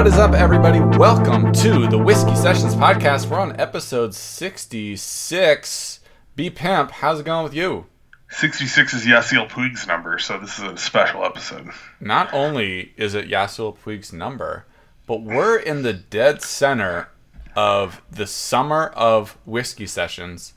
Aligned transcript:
What 0.00 0.06
is 0.06 0.16
up, 0.16 0.32
everybody? 0.32 0.80
Welcome 0.80 1.52
to 1.52 1.86
the 1.86 1.98
Whiskey 1.98 2.34
Sessions 2.34 2.74
podcast. 2.74 3.26
We're 3.26 3.38
on 3.38 3.60
episode 3.60 4.14
66. 4.14 6.00
B 6.34 6.48
Pimp, 6.48 6.90
how's 6.90 7.20
it 7.20 7.26
going 7.26 7.44
with 7.44 7.52
you? 7.52 7.84
66 8.30 8.94
is 8.94 9.04
Yasiel 9.04 9.46
Puig's 9.50 9.86
number, 9.86 10.18
so 10.18 10.38
this 10.38 10.58
is 10.58 10.64
a 10.64 10.78
special 10.78 11.22
episode. 11.22 11.68
Not 12.00 12.32
only 12.32 12.94
is 12.96 13.14
it 13.14 13.28
Yasiel 13.28 13.76
Puig's 13.78 14.10
number, 14.10 14.64
but 15.06 15.20
we're 15.20 15.58
in 15.58 15.82
the 15.82 15.92
dead 15.92 16.40
center 16.40 17.10
of 17.54 18.00
the 18.10 18.26
summer 18.26 18.86
of 18.96 19.36
whiskey 19.44 19.86
sessions. 19.86 20.54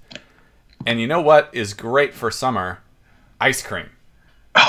And 0.86 1.02
you 1.02 1.08
know 1.08 1.20
what 1.20 1.50
is 1.52 1.74
great 1.74 2.14
for 2.14 2.32
summer? 2.32 2.80
Ice 3.42 3.62
cream. 3.62 3.90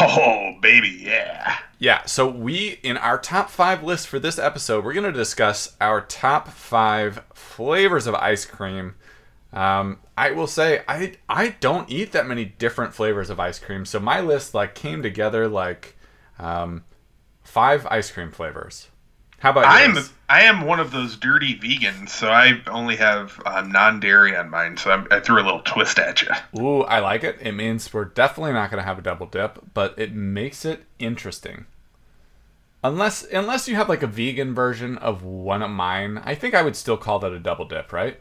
Oh, 0.01 0.57
baby, 0.61 0.89
yeah. 1.03 1.59
Yeah, 1.79 2.05
so 2.07 2.27
we, 2.29 2.79
in 2.83 2.97
our 2.97 3.19
top 3.19 3.51
five 3.51 3.83
list 3.83 4.09
for 4.09 4.19
this 4.19 4.39
episode, 4.39 4.85
we're 4.85 4.93
going 4.93 5.05
to 5.05 5.13
discuss 5.13 5.77
our 5.81 6.01
top 6.01 6.49
five 6.49 7.23
flavors 7.35 8.07
of 8.07 8.15
ice 8.15 8.45
cream. 8.45 8.95
Um, 9.53 10.01
I 10.17 10.33
will 10.33 10.49
say 10.49 10.83
I 10.89 11.15
I 11.29 11.51
don't 11.61 11.89
eat 11.89 12.13
that 12.13 12.27
many 12.27 12.45
different 12.45 12.93
flavors 12.93 13.31
of 13.31 13.39
ice 13.39 13.59
cream, 13.61 13.85
so 13.85 14.01
my 14.01 14.21
list 14.21 14.53
like 14.53 14.75
came 14.75 15.01
together 15.01 15.47
like 15.47 15.97
um, 16.41 16.85
five 17.43 17.87
ice 17.87 18.11
cream 18.11 18.33
flavors. 18.33 18.89
How 19.45 19.51
about 19.51 19.67
I 19.67 19.83
am 19.83 19.93
yours? 19.93 20.11
I 20.27 20.45
am 20.45 20.63
one 20.63 20.81
of 20.81 20.91
those 20.91 21.17
dirty 21.17 21.55
vegans, 21.55 22.09
so 22.09 22.31
I 22.31 22.63
only 22.67 22.97
have 22.97 23.39
um, 23.45 23.71
non-dairy 23.71 24.35
on 24.35 24.49
mine. 24.49 24.79
So 24.79 24.91
I'm, 24.91 25.07
I 25.11 25.21
threw 25.21 25.37
a 25.37 25.45
little 25.45 25.61
twist 25.61 25.99
at 25.99 26.23
you. 26.23 26.31
Ooh, 26.59 26.81
I 26.85 27.01
like 27.01 27.25
it. 27.25 27.37
It 27.43 27.53
means 27.53 27.93
we're 27.93 28.07
definitely 28.07 28.55
not 28.55 28.71
going 28.71 28.83
to 28.83 28.87
have 28.87 28.99
a 28.99 29.03
double 29.03 29.27
dip, 29.27 29.63
but 29.75 29.99
it 29.99 30.15
makes 30.15 30.65
it 30.65 30.85
interesting. 30.99 31.67
Unless 32.83 33.25
unless 33.25 33.69
you 33.69 33.75
have 33.77 33.91
like 33.91 34.03
a 34.03 34.07
vegan 34.07 34.55
version 34.55 34.97
of 34.97 35.23
one 35.23 35.61
of 35.61 35.71
mine, 35.71 36.23
I 36.25 36.35
think 36.35 36.55
I 36.55 36.63
would 36.63 36.75
still 36.75 36.97
call 36.97 37.19
that 37.19 37.33
a 37.33 37.39
double 37.39 37.67
dip, 37.67 37.93
right? 37.93 38.19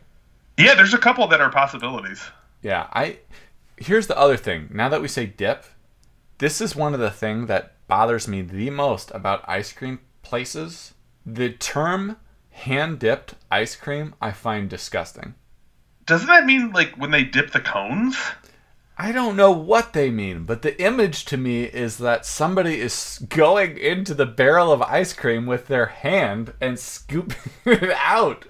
Yeah, 0.57 0.75
there's 0.75 0.93
a 0.93 0.97
couple 0.97 1.25
that 1.27 1.39
are 1.39 1.49
possibilities. 1.49 2.21
Yeah, 2.61 2.87
I 2.91 3.19
here's 3.77 4.07
the 4.07 4.17
other 4.17 4.35
thing. 4.35 4.67
Now 4.73 4.89
that 4.89 5.01
we 5.01 5.07
say 5.07 5.25
dip, 5.25 5.67
this 6.39 6.59
is 6.59 6.75
one 6.75 6.93
of 6.93 6.99
the 6.99 7.11
thing 7.11 7.45
that 7.45 7.75
bothers 7.87 8.27
me 8.27 8.41
the 8.41 8.69
most 8.71 9.09
about 9.11 9.47
ice 9.47 9.71
cream 9.71 10.01
places. 10.21 10.93
The 11.25 11.49
term 11.51 12.17
hand 12.51 12.99
dipped 12.99 13.35
ice 13.51 13.75
cream 13.75 14.15
I 14.21 14.31
find 14.31 14.69
disgusting. 14.69 15.35
Doesn't 16.05 16.27
that 16.27 16.45
mean 16.45 16.71
like 16.71 16.95
when 16.97 17.11
they 17.11 17.23
dip 17.23 17.51
the 17.51 17.61
cones? 17.61 18.17
I 18.97 19.11
don't 19.11 19.35
know 19.35 19.51
what 19.51 19.93
they 19.93 20.11
mean, 20.11 20.43
but 20.43 20.61
the 20.61 20.79
image 20.81 21.25
to 21.25 21.37
me 21.37 21.63
is 21.63 21.97
that 21.97 22.25
somebody 22.27 22.79
is 22.79 23.25
going 23.27 23.77
into 23.77 24.13
the 24.13 24.25
barrel 24.25 24.71
of 24.71 24.83
ice 24.83 25.13
cream 25.13 25.47
with 25.47 25.67
their 25.67 25.87
hand 25.87 26.53
and 26.61 26.77
scooping 26.77 27.51
it 27.65 27.91
out. 27.91 28.45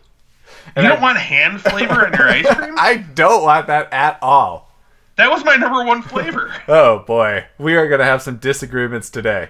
And 0.76 0.84
You 0.84 0.92
I, 0.92 0.94
don't 0.94 1.02
want 1.02 1.18
hand 1.18 1.62
flavor 1.62 2.06
in 2.08 2.14
your 2.14 2.28
ice 2.28 2.54
cream? 2.56 2.76
I 2.78 2.98
don't 2.98 3.44
want 3.44 3.68
that 3.68 3.92
at 3.94 4.18
all. 4.22 4.70
That 5.16 5.30
was 5.30 5.46
my 5.46 5.56
number 5.56 5.86
one 5.86 6.02
flavor. 6.02 6.54
Oh 6.68 7.00
boy, 7.00 7.46
we 7.58 7.76
are 7.76 7.88
going 7.88 8.00
to 8.00 8.06
have 8.06 8.22
some 8.22 8.38
disagreements 8.38 9.10
today. 9.10 9.50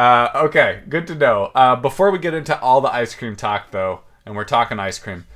Uh, 0.00 0.30
okay, 0.34 0.80
good 0.88 1.06
to 1.06 1.14
know. 1.14 1.50
Uh, 1.54 1.76
before 1.76 2.10
we 2.10 2.18
get 2.18 2.32
into 2.32 2.58
all 2.62 2.80
the 2.80 2.90
ice 2.90 3.14
cream 3.14 3.36
talk, 3.36 3.70
though, 3.70 4.00
and 4.24 4.34
we're 4.34 4.44
talking 4.44 4.78
ice 4.78 4.98
cream, 4.98 5.26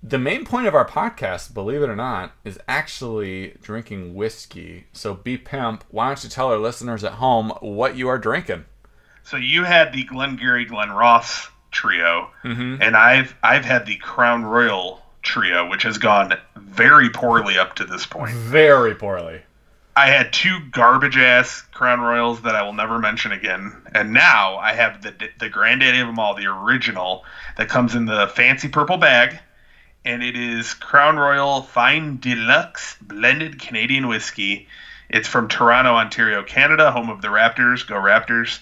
the 0.00 0.16
main 0.16 0.44
point 0.44 0.68
of 0.68 0.76
our 0.76 0.86
podcast, 0.86 1.52
believe 1.52 1.82
it 1.82 1.90
or 1.90 1.96
not, 1.96 2.30
is 2.44 2.56
actually 2.68 3.56
drinking 3.62 4.14
whiskey. 4.14 4.86
So, 4.92 5.12
B 5.12 5.36
Pimp, 5.36 5.82
why 5.90 6.06
don't 6.06 6.22
you 6.22 6.30
tell 6.30 6.52
our 6.52 6.58
listeners 6.58 7.02
at 7.02 7.14
home 7.14 7.50
what 7.58 7.96
you 7.96 8.06
are 8.06 8.16
drinking? 8.16 8.66
So 9.24 9.38
you 9.38 9.64
had 9.64 9.92
the 9.92 10.04
Glengarry 10.04 10.66
Glen 10.66 10.90
Ross 10.90 11.48
trio, 11.72 12.30
and 12.80 12.96
I've 12.96 13.34
I've 13.42 13.64
had 13.64 13.86
the 13.86 13.96
Crown 13.96 14.44
Royal 14.44 15.02
trio, 15.22 15.68
which 15.68 15.82
has 15.82 15.98
gone 15.98 16.32
very 16.54 17.10
poorly 17.10 17.58
up 17.58 17.74
to 17.74 17.84
this 17.84 18.06
point. 18.06 18.36
Very 18.36 18.94
poorly. 18.94 19.42
I 19.98 20.08
had 20.08 20.30
two 20.30 20.60
garbage 20.72 21.16
ass 21.16 21.62
Crown 21.72 22.02
Royals 22.02 22.42
that 22.42 22.54
I 22.54 22.62
will 22.64 22.74
never 22.74 22.98
mention 22.98 23.32
again, 23.32 23.74
and 23.94 24.12
now 24.12 24.58
I 24.58 24.74
have 24.74 25.00
the 25.00 25.14
the 25.38 25.48
granddaddy 25.48 26.00
of 26.00 26.06
them 26.06 26.18
all, 26.18 26.34
the 26.34 26.48
original 26.48 27.24
that 27.56 27.70
comes 27.70 27.94
in 27.94 28.04
the 28.04 28.28
fancy 28.28 28.68
purple 28.68 28.98
bag, 28.98 29.38
and 30.04 30.22
it 30.22 30.36
is 30.36 30.74
Crown 30.74 31.16
Royal 31.16 31.62
Fine 31.62 32.18
Deluxe 32.18 32.96
Blended 33.00 33.58
Canadian 33.58 34.06
Whiskey. 34.06 34.68
It's 35.08 35.28
from 35.28 35.48
Toronto, 35.48 35.94
Ontario, 35.94 36.42
Canada, 36.42 36.90
home 36.90 37.08
of 37.08 37.22
the 37.22 37.28
Raptors. 37.28 37.86
Go 37.86 37.94
Raptors! 37.94 38.58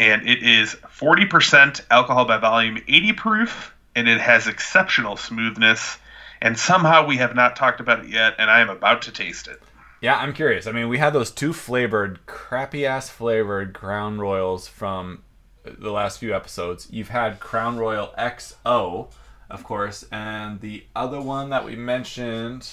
And 0.00 0.28
it 0.28 0.42
is 0.42 0.74
40% 0.98 1.80
alcohol 1.92 2.24
by 2.24 2.38
volume, 2.38 2.82
80 2.88 3.12
proof, 3.12 3.72
and 3.94 4.08
it 4.08 4.20
has 4.20 4.48
exceptional 4.48 5.16
smoothness. 5.16 5.98
And 6.40 6.58
somehow 6.58 7.06
we 7.06 7.18
have 7.18 7.36
not 7.36 7.54
talked 7.54 7.78
about 7.78 8.00
it 8.04 8.10
yet, 8.10 8.34
and 8.38 8.50
I 8.50 8.58
am 8.58 8.68
about 8.68 9.02
to 9.02 9.12
taste 9.12 9.46
it. 9.46 9.62
Yeah, 10.02 10.16
I'm 10.16 10.32
curious. 10.32 10.66
I 10.66 10.72
mean, 10.72 10.88
we 10.88 10.98
had 10.98 11.12
those 11.12 11.30
two 11.30 11.52
flavored, 11.52 12.26
crappy 12.26 12.84
ass 12.84 13.08
flavored 13.08 13.72
Crown 13.72 14.18
Royals 14.18 14.66
from 14.66 15.22
the 15.62 15.92
last 15.92 16.18
few 16.18 16.34
episodes. 16.34 16.88
You've 16.90 17.10
had 17.10 17.38
Crown 17.38 17.78
Royal 17.78 18.12
XO, 18.18 19.12
of 19.48 19.62
course, 19.62 20.04
and 20.10 20.60
the 20.60 20.84
other 20.96 21.20
one 21.20 21.50
that 21.50 21.64
we 21.64 21.76
mentioned. 21.76 22.68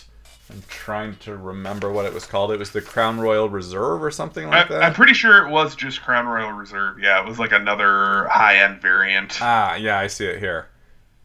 I'm 0.49 0.63
trying 0.67 1.17
to 1.17 1.37
remember 1.37 1.91
what 1.91 2.07
it 2.07 2.13
was 2.15 2.25
called. 2.25 2.51
It 2.51 2.57
was 2.57 2.71
the 2.71 2.81
Crown 2.81 3.19
Royal 3.19 3.47
Reserve 3.47 4.03
or 4.03 4.09
something 4.09 4.47
I, 4.47 4.61
like 4.61 4.69
that. 4.69 4.81
I'm 4.81 4.95
pretty 4.95 5.13
sure 5.13 5.45
it 5.45 5.51
was 5.51 5.75
just 5.75 6.01
Crown 6.01 6.25
Royal 6.25 6.51
Reserve. 6.51 6.97
Yeah, 6.99 7.21
it 7.21 7.27
was 7.27 7.37
like 7.37 7.51
another 7.51 8.27
high 8.29 8.55
end 8.55 8.81
variant. 8.81 9.37
Ah, 9.39 9.75
yeah, 9.75 9.99
I 9.99 10.07
see 10.07 10.25
it 10.25 10.39
here. 10.39 10.69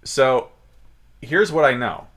So, 0.04 0.50
here's 1.22 1.50
what 1.50 1.64
I 1.64 1.72
know. 1.72 2.08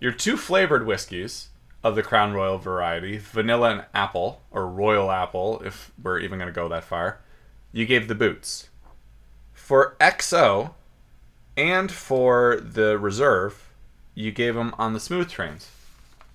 Your 0.00 0.12
two 0.12 0.38
flavored 0.38 0.86
whiskeys 0.86 1.50
of 1.84 1.94
the 1.94 2.02
Crown 2.02 2.32
Royal 2.32 2.56
variety, 2.56 3.18
vanilla 3.18 3.70
and 3.70 3.84
apple, 3.92 4.40
or 4.50 4.66
royal 4.66 5.10
apple, 5.10 5.60
if 5.64 5.92
we're 6.02 6.18
even 6.18 6.38
going 6.38 6.48
to 6.48 6.52
go 6.52 6.66
that 6.70 6.82
far, 6.82 7.20
you 7.72 7.84
gave 7.84 8.08
the 8.08 8.14
boots. 8.14 8.70
For 9.52 9.94
XO 10.00 10.72
and 11.58 11.92
for 11.92 12.58
the 12.58 12.98
reserve, 12.98 13.70
you 14.14 14.32
gave 14.32 14.54
them 14.54 14.74
on 14.78 14.94
the 14.94 15.00
smooth 15.00 15.28
trains. 15.28 15.70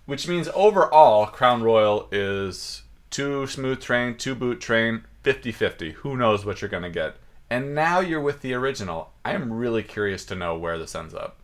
Which 0.06 0.28
means 0.28 0.50
overall, 0.54 1.26
Crown 1.26 1.64
Royal 1.64 2.08
is 2.12 2.84
two 3.10 3.48
smooth 3.48 3.82
train, 3.82 4.18
two 4.18 4.36
boot 4.36 4.62
train, 4.62 5.04
50 5.24 5.52
50. 5.52 5.92
Who 5.92 6.16
knows 6.16 6.46
what 6.46 6.62
you're 6.62 6.70
going 6.70 6.84
to 6.84 6.90
get? 6.90 7.18
And 7.50 7.74
now 7.74 8.00
you're 8.00 8.22
with 8.22 8.42
the 8.42 8.54
original. 8.54 9.12
I 9.26 9.34
am 9.34 9.52
really 9.52 9.82
curious 9.82 10.26
to 10.26 10.36
know 10.36 10.56
where 10.56 10.78
this 10.78 10.96
ends 10.96 11.16
up. 11.16 11.39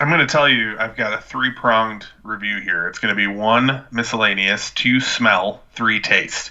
I'm 0.00 0.08
going 0.08 0.20
to 0.20 0.26
tell 0.26 0.48
you, 0.48 0.76
I've 0.78 0.96
got 0.96 1.12
a 1.12 1.20
three 1.20 1.52
pronged 1.52 2.06
review 2.22 2.60
here. 2.60 2.88
It's 2.88 2.98
going 2.98 3.14
to 3.14 3.16
be 3.16 3.26
one 3.26 3.84
miscellaneous, 3.92 4.70
two 4.70 5.00
smell, 5.00 5.62
three 5.74 6.00
taste. 6.00 6.50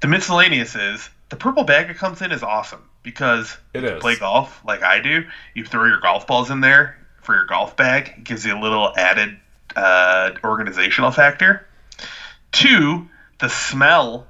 The 0.00 0.08
miscellaneous 0.08 0.74
is 0.74 1.08
the 1.30 1.36
purple 1.36 1.64
bag 1.64 1.88
it 1.88 1.96
comes 1.96 2.20
in 2.20 2.30
is 2.30 2.42
awesome 2.42 2.82
because 3.02 3.56
It 3.72 3.84
you 3.84 3.96
play 4.00 4.16
golf 4.16 4.62
like 4.64 4.82
I 4.82 5.00
do. 5.00 5.24
You 5.54 5.64
throw 5.64 5.86
your 5.86 6.00
golf 6.00 6.26
balls 6.26 6.50
in 6.50 6.60
there 6.60 6.98
for 7.22 7.34
your 7.34 7.46
golf 7.46 7.76
bag. 7.76 8.14
It 8.18 8.24
gives 8.24 8.44
you 8.44 8.56
a 8.56 8.60
little 8.60 8.92
added 8.96 9.38
uh, 9.76 10.32
organizational 10.44 11.10
factor. 11.10 11.66
Two, 12.52 13.08
the 13.40 13.48
smell 13.48 14.26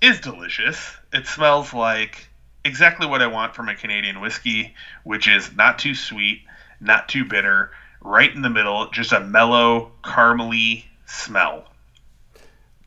is 0.00 0.20
delicious. 0.20 0.96
It 1.12 1.26
smells 1.26 1.72
like 1.72 2.28
exactly 2.64 3.06
what 3.06 3.22
I 3.22 3.26
want 3.26 3.54
from 3.54 3.68
a 3.68 3.74
Canadian 3.74 4.20
whiskey, 4.20 4.74
which 5.02 5.28
is 5.28 5.54
not 5.54 5.78
too 5.78 5.94
sweet, 5.94 6.42
not 6.84 7.08
too 7.08 7.24
bitter, 7.24 7.70
right 8.00 8.32
in 8.32 8.42
the 8.42 8.50
middle, 8.50 8.88
just 8.90 9.12
a 9.12 9.20
mellow, 9.20 9.92
caramely 10.02 10.84
smell. 11.06 11.68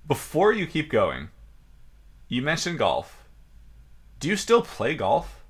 Before 0.08 0.54
you 0.54 0.68
keep 0.68 0.90
going, 0.90 1.30
you 2.28 2.42
mentioned 2.42 2.80
golf. 2.80 3.26
Do 4.20 4.28
you 4.30 4.36
still 4.36 4.62
play 4.62 4.96
golf? 4.96 5.44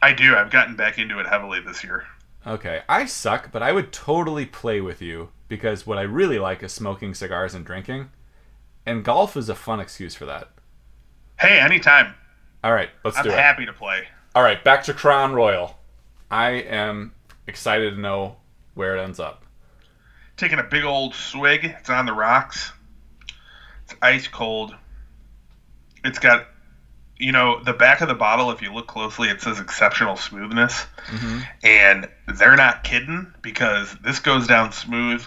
I 0.00 0.12
do. 0.12 0.34
I've 0.36 0.50
gotten 0.50 0.76
back 0.76 0.98
into 0.98 1.18
it 1.18 1.26
heavily 1.26 1.60
this 1.60 1.84
year. 1.84 2.04
Okay, 2.46 2.82
I 2.88 3.06
suck, 3.06 3.52
but 3.52 3.62
I 3.62 3.72
would 3.72 3.92
totally 3.92 4.44
play 4.44 4.80
with 4.80 5.00
you 5.00 5.30
because 5.48 5.86
what 5.86 5.98
I 5.98 6.02
really 6.02 6.38
like 6.38 6.62
is 6.62 6.72
smoking 6.72 7.14
cigars 7.14 7.54
and 7.54 7.64
drinking. 7.64 8.10
And 8.84 9.04
golf 9.04 9.36
is 9.36 9.48
a 9.48 9.54
fun 9.54 9.80
excuse 9.80 10.14
for 10.14 10.26
that. 10.26 10.50
Hey, 11.38 11.58
anytime. 11.58 12.14
All 12.62 12.72
right, 12.72 12.90
let's 13.02 13.16
I'm 13.16 13.24
do 13.24 13.30
it. 13.30 13.38
happy 13.38 13.64
to 13.66 13.72
play. 13.72 14.08
All 14.34 14.42
right, 14.42 14.62
back 14.62 14.84
to 14.84 14.94
Crown 14.94 15.32
Royal. 15.32 15.78
I 16.30 16.50
am 16.50 17.14
excited 17.46 17.94
to 17.94 18.00
know 18.00 18.36
where 18.74 18.96
it 18.96 19.02
ends 19.02 19.20
up. 19.20 19.44
Taking 20.36 20.58
a 20.58 20.64
big 20.64 20.84
old 20.84 21.14
swig. 21.14 21.64
It's 21.64 21.90
on 21.90 22.06
the 22.06 22.12
rocks. 22.12 22.72
It's 23.84 23.94
ice 24.02 24.28
cold. 24.28 24.74
It's 26.04 26.18
got, 26.18 26.46
you 27.18 27.32
know, 27.32 27.62
the 27.62 27.72
back 27.72 28.00
of 28.00 28.08
the 28.08 28.14
bottle, 28.14 28.50
if 28.50 28.60
you 28.60 28.72
look 28.72 28.86
closely, 28.86 29.28
it 29.28 29.40
says 29.40 29.60
exceptional 29.60 30.16
smoothness. 30.16 30.86
Mm-hmm. 31.06 31.38
And 31.62 32.08
they're 32.36 32.56
not 32.56 32.84
kidding 32.84 33.32
because 33.42 33.94
this 34.02 34.20
goes 34.20 34.46
down 34.46 34.72
smooth. 34.72 35.24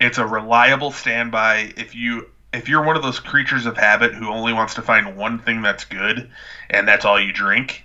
It's 0.00 0.18
a 0.18 0.26
reliable 0.26 0.90
standby. 0.90 1.74
If 1.76 1.94
you 1.94 2.28
if 2.52 2.68
you're 2.68 2.84
one 2.84 2.96
of 2.96 3.02
those 3.02 3.18
creatures 3.18 3.66
of 3.66 3.76
habit 3.76 4.14
who 4.14 4.28
only 4.28 4.52
wants 4.52 4.74
to 4.74 4.82
find 4.82 5.16
one 5.16 5.38
thing 5.38 5.62
that's 5.62 5.84
good 5.84 6.30
and 6.68 6.86
that's 6.86 7.04
all 7.04 7.18
you 7.18 7.32
drink, 7.32 7.84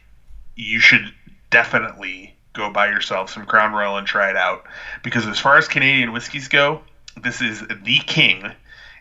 you 0.55 0.79
should 0.79 1.13
definitely 1.49 2.36
go 2.57 2.69
buy 2.69 2.87
yourself 2.87 3.29
some 3.29 3.45
Crown 3.45 3.71
Royal 3.71 3.97
and 3.97 4.07
try 4.07 4.29
it 4.29 4.35
out. 4.35 4.65
Because 5.03 5.25
as 5.27 5.39
far 5.39 5.57
as 5.57 5.67
Canadian 5.67 6.11
whiskeys 6.11 6.47
go, 6.47 6.81
this 7.23 7.41
is 7.41 7.61
the 7.61 7.99
king, 7.99 8.51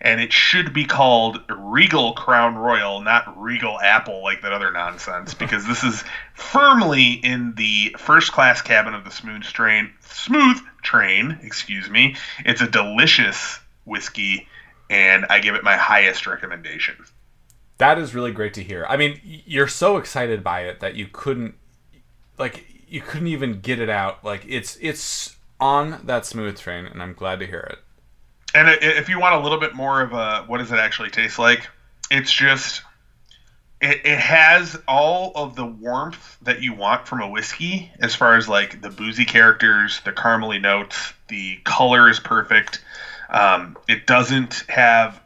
and 0.00 0.20
it 0.20 0.32
should 0.32 0.72
be 0.72 0.84
called 0.84 1.40
Regal 1.48 2.12
Crown 2.12 2.54
Royal, 2.54 3.00
not 3.00 3.40
Regal 3.40 3.80
Apple 3.80 4.22
like 4.22 4.42
that 4.42 4.52
other 4.52 4.70
nonsense. 4.70 5.34
Because 5.46 5.66
this 5.66 5.82
is 5.82 6.04
firmly 6.34 7.12
in 7.12 7.54
the 7.56 7.96
first 7.98 8.32
class 8.32 8.62
cabin 8.62 8.94
of 8.94 9.04
the 9.04 9.10
smooth 9.10 9.42
train. 9.42 9.92
Smooth 10.00 10.60
train, 10.82 11.38
excuse 11.42 11.90
me. 11.90 12.16
It's 12.44 12.60
a 12.60 12.68
delicious 12.68 13.58
whiskey, 13.84 14.46
and 14.90 15.26
I 15.30 15.40
give 15.40 15.54
it 15.54 15.64
my 15.64 15.76
highest 15.76 16.26
recommendation. 16.26 16.96
That 17.78 17.98
is 17.98 18.14
really 18.14 18.32
great 18.32 18.54
to 18.54 18.62
hear. 18.62 18.86
I 18.88 18.96
mean, 18.96 19.20
you're 19.22 19.68
so 19.68 19.98
excited 19.98 20.42
by 20.42 20.62
it 20.62 20.80
that 20.80 20.94
you 20.94 21.06
couldn't 21.12 21.54
like 22.38 22.64
you 22.88 23.00
couldn't 23.00 23.28
even 23.28 23.60
get 23.60 23.80
it 23.80 23.88
out. 23.88 24.24
Like 24.24 24.44
it's 24.48 24.76
it's 24.80 25.36
on 25.60 26.00
that 26.04 26.26
smooth 26.26 26.58
train, 26.58 26.86
and 26.86 27.02
I'm 27.02 27.14
glad 27.14 27.40
to 27.40 27.46
hear 27.46 27.60
it. 27.60 27.78
And 28.54 28.68
if 28.80 29.08
you 29.08 29.20
want 29.20 29.34
a 29.34 29.40
little 29.40 29.58
bit 29.58 29.74
more 29.74 30.00
of 30.00 30.12
a 30.12 30.44
what 30.46 30.58
does 30.58 30.72
it 30.72 30.78
actually 30.78 31.10
taste 31.10 31.38
like, 31.38 31.68
it's 32.10 32.32
just 32.32 32.82
it, 33.80 34.06
it 34.06 34.18
has 34.18 34.80
all 34.88 35.32
of 35.34 35.56
the 35.56 35.66
warmth 35.66 36.38
that 36.42 36.62
you 36.62 36.72
want 36.72 37.06
from 37.06 37.20
a 37.20 37.28
whiskey 37.28 37.90
as 38.00 38.14
far 38.14 38.36
as 38.36 38.48
like 38.48 38.80
the 38.80 38.90
boozy 38.90 39.24
characters, 39.24 40.00
the 40.04 40.12
caramely 40.12 40.60
notes, 40.60 41.12
the 41.28 41.56
color 41.64 42.08
is 42.08 42.18
perfect. 42.18 42.82
Um, 43.28 43.76
it 43.88 44.06
doesn't 44.06 44.64
have 44.68 45.20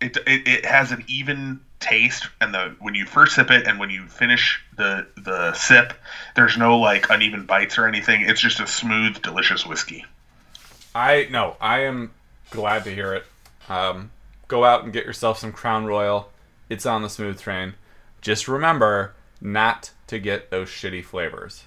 it, 0.00 0.16
it, 0.26 0.46
it 0.46 0.66
has 0.66 0.92
an 0.92 1.04
even 1.08 1.60
taste 1.80 2.28
and 2.40 2.54
the 2.54 2.74
when 2.80 2.94
you 2.94 3.04
first 3.04 3.34
sip 3.34 3.50
it 3.50 3.66
and 3.66 3.78
when 3.78 3.90
you 3.90 4.06
finish 4.06 4.60
the 4.76 5.06
the 5.16 5.52
sip 5.54 5.92
there's 6.34 6.56
no 6.56 6.78
like 6.78 7.10
uneven 7.10 7.46
bites 7.46 7.78
or 7.78 7.86
anything. 7.86 8.22
It's 8.22 8.40
just 8.40 8.60
a 8.60 8.66
smooth 8.66 9.20
delicious 9.22 9.66
whiskey. 9.66 10.04
I 10.94 11.28
no 11.30 11.56
i 11.60 11.80
am 11.80 12.12
glad 12.50 12.84
to 12.84 12.94
hear 12.94 13.14
it. 13.14 13.26
Um, 13.68 14.10
go 14.48 14.64
out 14.64 14.84
and 14.84 14.92
get 14.92 15.04
yourself 15.04 15.38
some 15.38 15.52
crown 15.52 15.86
royal. 15.86 16.30
It's 16.68 16.86
on 16.86 17.02
the 17.02 17.10
smooth 17.10 17.40
train. 17.40 17.74
Just 18.20 18.48
remember 18.48 19.14
not 19.40 19.90
to 20.06 20.18
get 20.18 20.50
those 20.50 20.68
shitty 20.68 21.04
flavors 21.04 21.64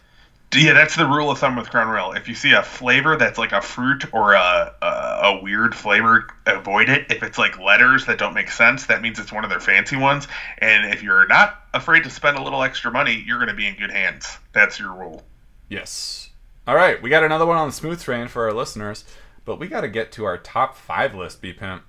yeah, 0.53 0.73
that's 0.73 0.95
the 0.95 1.05
rule 1.05 1.29
of 1.29 1.37
thumb 1.37 1.55
with 1.55 1.69
Crown 1.69 1.89
Royal. 1.89 2.13
If 2.13 2.27
you 2.27 2.33
see 2.33 2.53
a 2.53 2.63
flavor 2.63 3.15
that's 3.15 3.37
like 3.37 3.51
a 3.51 3.61
fruit 3.61 4.05
or 4.13 4.33
a, 4.33 4.73
a, 4.81 4.85
a 4.85 5.43
weird 5.43 5.75
flavor, 5.75 6.27
avoid 6.47 6.89
it. 6.89 7.11
If 7.11 7.21
it's 7.21 7.37
like 7.37 7.59
letters 7.59 8.05
that 8.07 8.17
don't 8.17 8.33
make 8.33 8.49
sense, 8.49 8.87
that 8.87 9.01
means 9.01 9.19
it's 9.19 9.31
one 9.31 9.43
of 9.43 9.49
their 9.49 9.59
fancy 9.59 9.95
ones. 9.95 10.27
And 10.57 10.91
if 10.91 11.03
you're 11.03 11.27
not 11.27 11.61
afraid 11.73 12.03
to 12.05 12.09
spend 12.09 12.37
a 12.37 12.41
little 12.41 12.63
extra 12.63 12.91
money, 12.91 13.23
you're 13.27 13.37
going 13.37 13.49
to 13.49 13.53
be 13.53 13.67
in 13.67 13.75
good 13.75 13.91
hands. 13.91 14.37
That's 14.53 14.79
your 14.79 14.91
rule. 14.91 15.23
Yes. 15.67 16.29
All 16.67 16.75
right, 16.75 17.01
we 17.01 17.09
got 17.09 17.23
another 17.23 17.45
one 17.45 17.57
on 17.57 17.67
the 17.67 17.73
smooth 17.73 18.01
train 18.01 18.27
for 18.27 18.45
our 18.45 18.53
listeners, 18.53 19.03
but 19.45 19.59
we 19.59 19.67
got 19.67 19.81
to 19.81 19.87
get 19.87 20.11
to 20.13 20.25
our 20.25 20.37
top 20.37 20.75
five 20.75 21.15
list, 21.15 21.41
B 21.41 21.53
Pimp. 21.53 21.83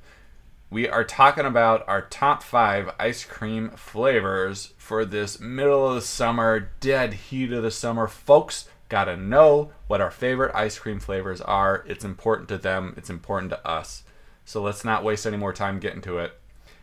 We 0.72 0.88
are 0.88 1.02
talking 1.02 1.46
about 1.46 1.82
our 1.88 2.02
top 2.02 2.44
five 2.44 2.90
ice 2.96 3.24
cream 3.24 3.70
flavors 3.70 4.72
for 4.78 5.04
this 5.04 5.40
middle 5.40 5.88
of 5.88 5.96
the 5.96 6.00
summer, 6.00 6.70
dead 6.78 7.12
heat 7.12 7.52
of 7.52 7.64
the 7.64 7.72
summer. 7.72 8.06
Folks 8.06 8.68
gotta 8.88 9.16
know 9.16 9.72
what 9.88 10.00
our 10.00 10.12
favorite 10.12 10.54
ice 10.54 10.78
cream 10.78 11.00
flavors 11.00 11.40
are. 11.40 11.84
It's 11.88 12.04
important 12.04 12.48
to 12.50 12.58
them, 12.58 12.94
it's 12.96 13.10
important 13.10 13.50
to 13.50 13.66
us. 13.66 14.04
So 14.44 14.62
let's 14.62 14.84
not 14.84 15.02
waste 15.02 15.26
any 15.26 15.36
more 15.36 15.52
time 15.52 15.80
getting 15.80 16.02
to 16.02 16.18
it. 16.18 16.38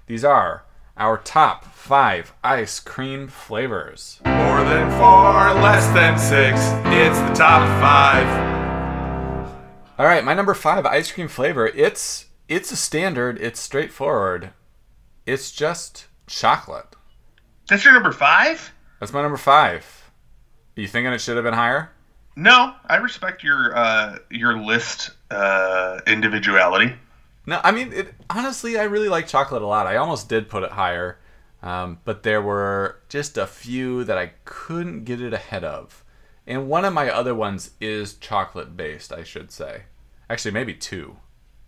These 0.05 0.25
are 0.25 0.65
our 0.97 1.17
top 1.19 1.63
five 1.73 2.33
ice 2.43 2.81
cream 2.81 3.29
flavors. 3.29 4.19
More 4.25 4.65
than 4.65 4.91
four, 4.99 5.61
less 5.63 5.87
than 5.93 6.19
six. 6.19 6.59
It's 6.87 7.19
the 7.19 7.33
top 7.33 7.65
five. 7.79 8.27
All 9.97 10.05
right, 10.05 10.25
my 10.25 10.33
number 10.33 10.53
five 10.53 10.85
ice 10.85 11.09
cream 11.09 11.29
flavor. 11.29 11.67
It's 11.67 12.25
it's 12.47 12.71
a 12.71 12.75
standard. 12.75 13.39
It's 13.41 13.59
straightforward. 13.59 14.51
It's 15.25 15.51
just 15.51 16.07
chocolate. 16.27 16.95
That's 17.69 17.83
your 17.83 17.93
number 17.93 18.11
five? 18.11 18.73
That's 18.99 19.13
my 19.13 19.21
number 19.21 19.37
five. 19.37 20.11
Are 20.77 20.81
you 20.81 20.87
thinking 20.87 21.11
it 21.11 21.19
should 21.19 21.35
have 21.35 21.43
been 21.43 21.53
higher? 21.53 21.91
No, 22.35 22.75
I 22.85 22.97
respect 22.97 23.43
your 23.43 23.75
uh, 23.75 24.19
your 24.29 24.59
list 24.59 25.11
uh, 25.31 25.99
individuality. 26.05 26.93
No, 27.45 27.59
I 27.63 27.71
mean, 27.71 27.91
it, 27.93 28.13
honestly, 28.29 28.77
I 28.77 28.83
really 28.83 29.09
like 29.09 29.27
chocolate 29.27 29.61
a 29.61 29.67
lot. 29.67 29.87
I 29.87 29.95
almost 29.95 30.29
did 30.29 30.49
put 30.49 30.63
it 30.63 30.71
higher, 30.71 31.17
um, 31.63 31.99
but 32.05 32.23
there 32.23 32.41
were 32.41 33.01
just 33.09 33.37
a 33.37 33.47
few 33.47 34.03
that 34.03 34.17
I 34.17 34.33
couldn't 34.45 35.05
get 35.05 35.21
it 35.21 35.33
ahead 35.33 35.63
of. 35.63 36.03
And 36.45 36.69
one 36.69 36.85
of 36.85 36.93
my 36.93 37.09
other 37.09 37.33
ones 37.33 37.71
is 37.81 38.13
chocolate 38.15 38.77
based, 38.77 39.11
I 39.11 39.23
should 39.23 39.51
say. 39.51 39.83
Actually, 40.29 40.51
maybe 40.51 40.73
two. 40.73 41.17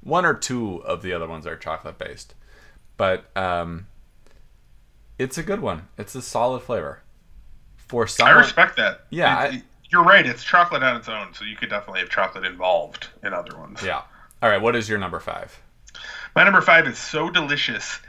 One 0.01 0.25
or 0.25 0.33
two 0.33 0.83
of 0.83 1.01
the 1.01 1.13
other 1.13 1.27
ones 1.27 1.45
are 1.45 1.55
chocolate 1.55 1.97
based. 1.97 2.35
But 2.97 3.25
um, 3.37 3.87
it's 5.17 5.37
a 5.37 5.43
good 5.43 5.61
one. 5.61 5.87
It's 5.97 6.15
a 6.15 6.21
solid 6.21 6.61
flavor. 6.61 7.01
For 7.75 8.05
someone, 8.07 8.35
I 8.35 8.39
respect 8.39 8.77
that. 8.77 9.05
Yeah, 9.09 9.45
it, 9.45 9.53
I, 9.53 9.63
you're 9.89 10.03
right. 10.03 10.25
It's 10.25 10.43
chocolate 10.43 10.83
on 10.83 10.97
its 10.97 11.09
own, 11.09 11.33
so 11.33 11.43
you 11.43 11.55
could 11.55 11.69
definitely 11.69 12.01
have 12.01 12.09
chocolate 12.09 12.45
involved 12.45 13.07
in 13.23 13.33
other 13.33 13.57
ones. 13.57 13.81
Yeah. 13.83 14.03
All 14.41 14.49
right. 14.49 14.61
What 14.61 14.75
is 14.75 14.87
your 14.87 14.99
number 14.99 15.19
five? 15.19 15.59
My 16.35 16.43
number 16.43 16.61
five 16.61 16.87
is 16.87 16.97
so 16.97 17.29
delicious, 17.29 17.99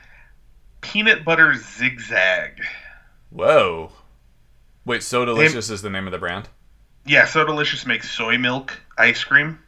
peanut 0.83 1.25
butter 1.25 1.55
zigzag. 1.55 2.63
Whoa. 3.31 3.93
Wait, 4.85 5.03
so 5.03 5.25
delicious 5.25 5.69
they, 5.69 5.75
is 5.75 5.83
the 5.83 5.91
name 5.91 6.07
of 6.07 6.13
the 6.13 6.19
brand? 6.19 6.49
Yeah, 7.07 7.27
so 7.27 7.45
delicious 7.45 7.87
makes 7.87 8.11
soy 8.11 8.39
milk 8.39 8.79
ice 8.99 9.25
cream. 9.25 9.59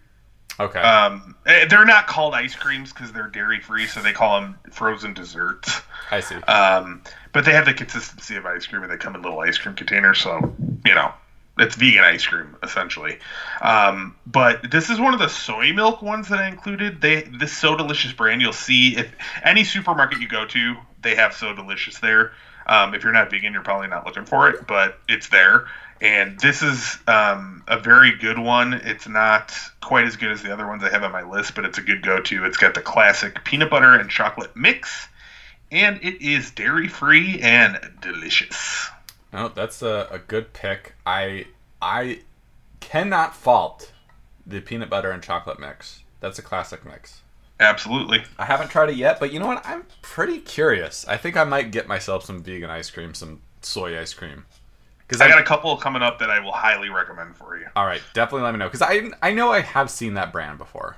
Okay. 0.60 0.78
Um, 0.78 1.34
eh, 1.46 1.66
they're 1.66 1.84
not 1.84 2.06
called 2.06 2.34
ice 2.34 2.54
creams 2.54 2.93
because 2.93 3.12
they're 3.12 3.28
dairy 3.28 3.60
free, 3.60 3.87
so 3.87 4.02
they 4.02 4.12
call 4.12 4.40
them 4.40 4.58
frozen 4.70 5.14
desserts. 5.14 5.81
I 6.10 6.20
see. 6.20 6.37
Um, 6.37 7.02
but 7.32 7.44
they 7.44 7.52
have 7.52 7.66
the 7.66 7.75
consistency 7.75 8.37
of 8.37 8.44
ice 8.46 8.66
cream, 8.66 8.82
and 8.82 8.93
they 8.93 8.96
come 8.96 9.14
in 9.14 9.22
little 9.22 9.40
ice 9.40 9.58
cream 9.58 9.75
containers, 9.75 10.20
so 10.20 10.54
you 10.84 10.94
know 10.94 11.12
it's 11.58 11.74
vegan 11.74 12.05
ice 12.05 12.26
cream 12.26 12.56
essentially. 12.62 13.19
Um, 13.60 14.17
but 14.26 14.70
this 14.70 14.91
is 14.91 14.98
one 14.98 15.15
of 15.15 15.20
the 15.20 15.29
soy 15.29 15.72
milk 15.72 16.03
ones 16.03 16.29
that 16.29 16.38
I 16.38 16.48
included. 16.48 17.00
They 17.00 17.22
this 17.22 17.53
so 17.56 17.76
delicious 17.76 18.12
brand 18.12 18.41
you'll 18.41 18.53
see 18.53 18.96
if 18.96 19.12
any 19.43 19.65
supermarket 19.65 20.20
you 20.20 20.29
go 20.29 20.46
to, 20.46 20.76
they 21.03 21.15
have 21.15 21.34
so 21.34 21.55
delicious 21.55 21.98
there. 21.98 22.32
Um, 22.66 22.94
if 22.94 23.02
you're 23.02 23.12
not 23.12 23.31
vegan, 23.31 23.52
you're 23.52 23.62
probably 23.62 23.88
not 23.88 24.06
looking 24.06 24.24
for 24.24 24.48
it, 24.48 24.66
but 24.66 24.98
it's 25.08 25.28
there. 25.28 25.66
And 26.00 26.38
this 26.40 26.62
is 26.62 26.98
um, 27.06 27.62
a 27.69 27.78
very 27.78 28.16
good 28.16 28.38
one. 28.38 28.72
It's 28.72 29.06
not 29.06 29.54
quite 29.81 30.04
as 30.04 30.16
good 30.16 30.32
as 30.32 30.42
the 30.42 30.52
other 30.52 30.66
ones 30.66 30.82
I 30.82 30.90
have 30.90 31.04
on 31.04 31.12
my 31.12 31.22
list, 31.22 31.54
but 31.54 31.64
it's 31.64 31.78
a 31.78 31.82
good 31.82 32.02
go 32.02 32.20
to. 32.20 32.44
It's 32.44 32.56
got 32.56 32.74
the 32.74 32.81
classic 32.81 33.44
peanut 33.44 33.70
butter 33.70 33.94
and 33.94 34.10
chocolate 34.10 34.56
mix, 34.56 35.06
and 35.70 36.00
it 36.02 36.20
is 36.20 36.50
dairy 36.50 36.88
free 36.88 37.40
and 37.40 37.78
delicious. 38.00 38.88
Oh, 39.32 39.48
that's 39.48 39.81
a, 39.81 40.08
a 40.10 40.19
good 40.19 40.52
pick. 40.52 40.94
I 41.06 41.46
I 41.81 42.22
cannot 42.81 43.36
fault 43.36 43.92
the 44.44 44.60
peanut 44.60 44.90
butter 44.90 45.12
and 45.12 45.22
chocolate 45.22 45.60
mix. 45.60 46.02
That's 46.19 46.38
a 46.38 46.42
classic 46.42 46.84
mix. 46.84 47.22
Absolutely. 47.62 48.24
I 48.38 48.44
haven't 48.44 48.70
tried 48.70 48.90
it 48.90 48.96
yet, 48.96 49.20
but 49.20 49.32
you 49.32 49.38
know 49.38 49.46
what? 49.46 49.64
I'm 49.64 49.84
pretty 50.02 50.38
curious. 50.38 51.06
I 51.06 51.16
think 51.16 51.36
I 51.36 51.44
might 51.44 51.70
get 51.70 51.86
myself 51.86 52.24
some 52.24 52.42
vegan 52.42 52.70
ice 52.70 52.90
cream, 52.90 53.14
some 53.14 53.40
soy 53.60 53.98
ice 53.98 54.12
cream. 54.12 54.44
Because 55.06 55.20
I 55.20 55.28
got 55.28 55.40
a 55.40 55.44
couple 55.44 55.76
coming 55.76 56.02
up 56.02 56.19
that 56.20 56.31
I 56.31 56.40
will 56.40 56.52
highly 56.52 56.88
recommend 56.88 57.36
for 57.36 57.56
you. 57.56 57.66
All 57.76 57.86
right, 57.86 58.00
definitely 58.14 58.44
let 58.44 58.52
me 58.52 58.58
know 58.58 58.66
because 58.66 58.82
I 58.82 59.10
I 59.20 59.32
know 59.32 59.52
I 59.52 59.60
have 59.60 59.90
seen 59.90 60.14
that 60.14 60.32
brand 60.32 60.58
before. 60.58 60.96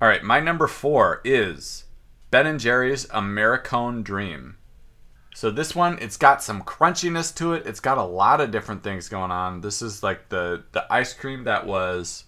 All 0.00 0.08
right, 0.08 0.22
my 0.22 0.40
number 0.40 0.66
four 0.66 1.20
is 1.24 1.84
Ben 2.30 2.46
and 2.46 2.60
Jerry's 2.60 3.06
Americone 3.06 4.02
Dream. 4.04 4.56
So 5.34 5.50
this 5.50 5.74
one, 5.74 5.98
it's 6.00 6.16
got 6.16 6.42
some 6.42 6.62
crunchiness 6.62 7.34
to 7.36 7.52
it. 7.54 7.66
It's 7.66 7.80
got 7.80 7.98
a 7.98 8.04
lot 8.04 8.40
of 8.40 8.50
different 8.50 8.82
things 8.82 9.08
going 9.08 9.30
on. 9.30 9.60
This 9.60 9.82
is 9.82 10.02
like 10.02 10.28
the 10.28 10.64
the 10.72 10.90
ice 10.92 11.12
cream 11.12 11.44
that 11.44 11.66
was 11.66 12.24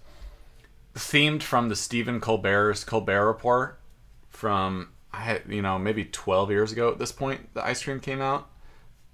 themed 0.94 1.42
from 1.42 1.68
the 1.68 1.76
Stephen 1.76 2.20
Colbert's 2.20 2.84
Colbert 2.84 3.26
Report 3.26 3.78
from 4.28 4.88
I 5.12 5.40
you 5.48 5.62
know 5.62 5.78
maybe 5.78 6.04
12 6.04 6.50
years 6.50 6.72
ago 6.72 6.90
at 6.90 6.98
this 6.98 7.12
point 7.12 7.54
the 7.54 7.64
ice 7.64 7.82
cream 7.82 8.00
came 8.00 8.20
out, 8.20 8.48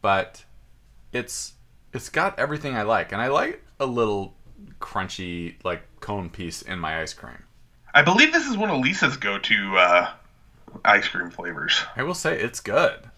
but 0.00 0.44
it's 1.12 1.54
it's 1.92 2.08
got 2.08 2.38
everything 2.38 2.76
I 2.76 2.82
like, 2.82 3.12
and 3.12 3.20
I 3.20 3.28
like 3.28 3.64
a 3.80 3.86
little 3.86 4.34
crunchy 4.80 5.54
like 5.64 5.82
cone 6.00 6.30
piece 6.30 6.62
in 6.62 6.78
my 6.78 7.00
ice 7.00 7.14
cream. 7.14 7.44
I 7.94 8.02
believe 8.02 8.32
this 8.32 8.46
is 8.46 8.56
one 8.56 8.70
of 8.70 8.80
Lisa's 8.80 9.16
go-to 9.16 9.76
uh, 9.78 10.10
ice 10.84 11.08
cream 11.08 11.30
flavors. 11.30 11.80
I 11.96 12.02
will 12.02 12.14
say 12.14 12.38
it's 12.38 12.60
good. 12.60 13.10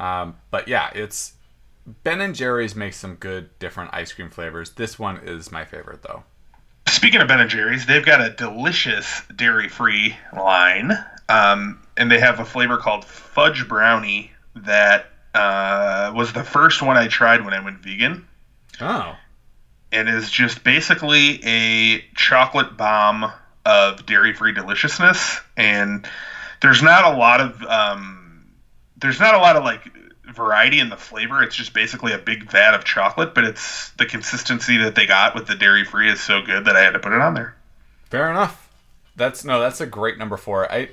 Um, 0.00 0.36
but 0.50 0.66
yeah, 0.68 0.90
it's 0.94 1.34
Ben 2.02 2.20
and 2.20 2.34
Jerry's 2.34 2.74
makes 2.74 2.96
some 2.96 3.16
good 3.16 3.56
different 3.58 3.92
ice 3.92 4.12
cream 4.12 4.30
flavors. 4.30 4.70
This 4.70 4.98
one 4.98 5.18
is 5.18 5.52
my 5.52 5.64
favorite 5.64 6.02
though. 6.02 6.24
Speaking 6.94 7.20
of 7.20 7.26
Ben 7.26 7.40
and 7.40 7.50
Jerry's, 7.50 7.86
they've 7.86 8.04
got 8.04 8.20
a 8.20 8.30
delicious 8.30 9.22
dairy-free 9.34 10.16
line, 10.32 10.92
um, 11.28 11.82
and 11.96 12.08
they 12.08 12.20
have 12.20 12.38
a 12.38 12.44
flavor 12.44 12.76
called 12.78 13.04
fudge 13.04 13.66
brownie 13.66 14.30
that 14.54 15.06
uh, 15.34 16.12
was 16.14 16.32
the 16.32 16.44
first 16.44 16.82
one 16.82 16.96
I 16.96 17.08
tried 17.08 17.44
when 17.44 17.52
I 17.52 17.58
went 17.58 17.78
vegan. 17.78 18.26
Oh. 18.80 19.16
and 19.92 20.08
is 20.08 20.30
just 20.30 20.64
basically 20.64 21.40
a 21.44 22.04
chocolate 22.14 22.76
bomb 22.76 23.30
of 23.64 24.04
dairy-free 24.06 24.52
deliciousness. 24.52 25.40
And 25.56 26.06
there's 26.62 26.82
not 26.82 27.04
a 27.12 27.16
lot 27.16 27.40
of 27.40 27.62
um, 27.62 28.46
there's 28.96 29.20
not 29.20 29.34
a 29.34 29.38
lot 29.38 29.56
of 29.56 29.64
like 29.64 29.82
variety 30.32 30.80
in 30.80 30.88
the 30.88 30.96
flavor. 30.96 31.42
It's 31.42 31.54
just 31.56 31.72
basically 31.74 32.12
a 32.12 32.18
big 32.18 32.50
vat 32.50 32.74
of 32.74 32.84
chocolate, 32.84 33.34
but 33.34 33.44
it's 33.44 33.90
the 33.90 34.06
consistency 34.06 34.76
that 34.78 34.94
they 34.94 35.06
got 35.06 35.34
with 35.34 35.46
the 35.46 35.54
dairy-free 35.54 36.10
is 36.10 36.20
so 36.20 36.40
good 36.42 36.64
that 36.64 36.76
I 36.76 36.80
had 36.82 36.92
to 36.94 36.98
put 36.98 37.12
it 37.12 37.20
on 37.20 37.34
there. 37.34 37.54
Fair 38.10 38.30
enough. 38.30 38.68
That's 39.16 39.44
no, 39.44 39.60
that's 39.60 39.80
a 39.80 39.86
great 39.86 40.18
number 40.18 40.36
four. 40.36 40.70
I 40.72 40.88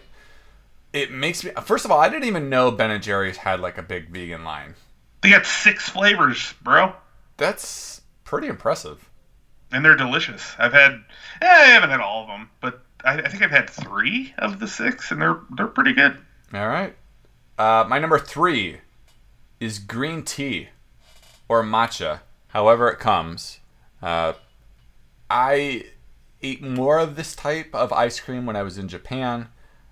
it 0.94 1.12
makes 1.12 1.44
me 1.44 1.52
first 1.64 1.86
of 1.86 1.92
all, 1.92 2.00
I 2.00 2.10
didn't 2.10 2.26
even 2.26 2.50
know 2.50 2.70
Ben 2.72 2.92
and 2.92 3.02
Jerry's 3.04 3.38
had 3.38 3.60
like 3.60 3.78
a 3.78 3.82
big 3.84 4.10
vegan 4.10 4.44
line. 4.44 4.76
They 5.22 5.30
got 5.30 5.46
six 5.46 5.88
flavors, 5.90 6.54
bro, 6.62 6.94
That's 7.38 8.02
pretty 8.24 8.48
impressive. 8.48 9.08
and 9.72 9.86
they're 9.86 9.96
delicious. 9.96 10.54
I've 10.60 10.74
had, 10.74 10.94
eh, 11.42 11.48
I 11.48 11.66
haven't 11.68 11.92
had 11.92 12.00
all 12.02 12.24
of 12.24 12.28
them, 12.28 12.50
but 12.60 12.82
I, 13.06 13.20
I 13.20 13.28
think 13.30 13.42
I've 13.44 13.52
had 13.52 13.70
three 13.70 14.34
of 14.40 14.60
the 14.60 14.68
six, 14.68 15.12
and 15.12 15.22
they're 15.22 15.40
they're 15.56 15.68
pretty 15.68 15.94
good. 15.94 16.18
All 16.54 16.68
right. 16.68 16.96
Uh, 17.58 17.86
my 17.88 18.00
number 18.00 18.18
three 18.20 18.78
is 19.62 19.78
green 19.78 20.24
tea 20.24 20.70
or 21.48 21.64
matcha, 21.64 22.22
however 22.48 22.90
it 22.90 23.00
comes. 23.00 23.60
Uh, 24.02 24.34
I 25.30 25.86
ate 26.42 26.64
more 26.64 26.98
of 26.98 27.16
this 27.16 27.36
type 27.36 27.74
of 27.74 27.94
ice 27.94 28.20
cream 28.20 28.48
when 28.48 28.56
I 28.56 28.64
was 28.64 28.80
in 28.80 28.88
Japan. 28.88 29.50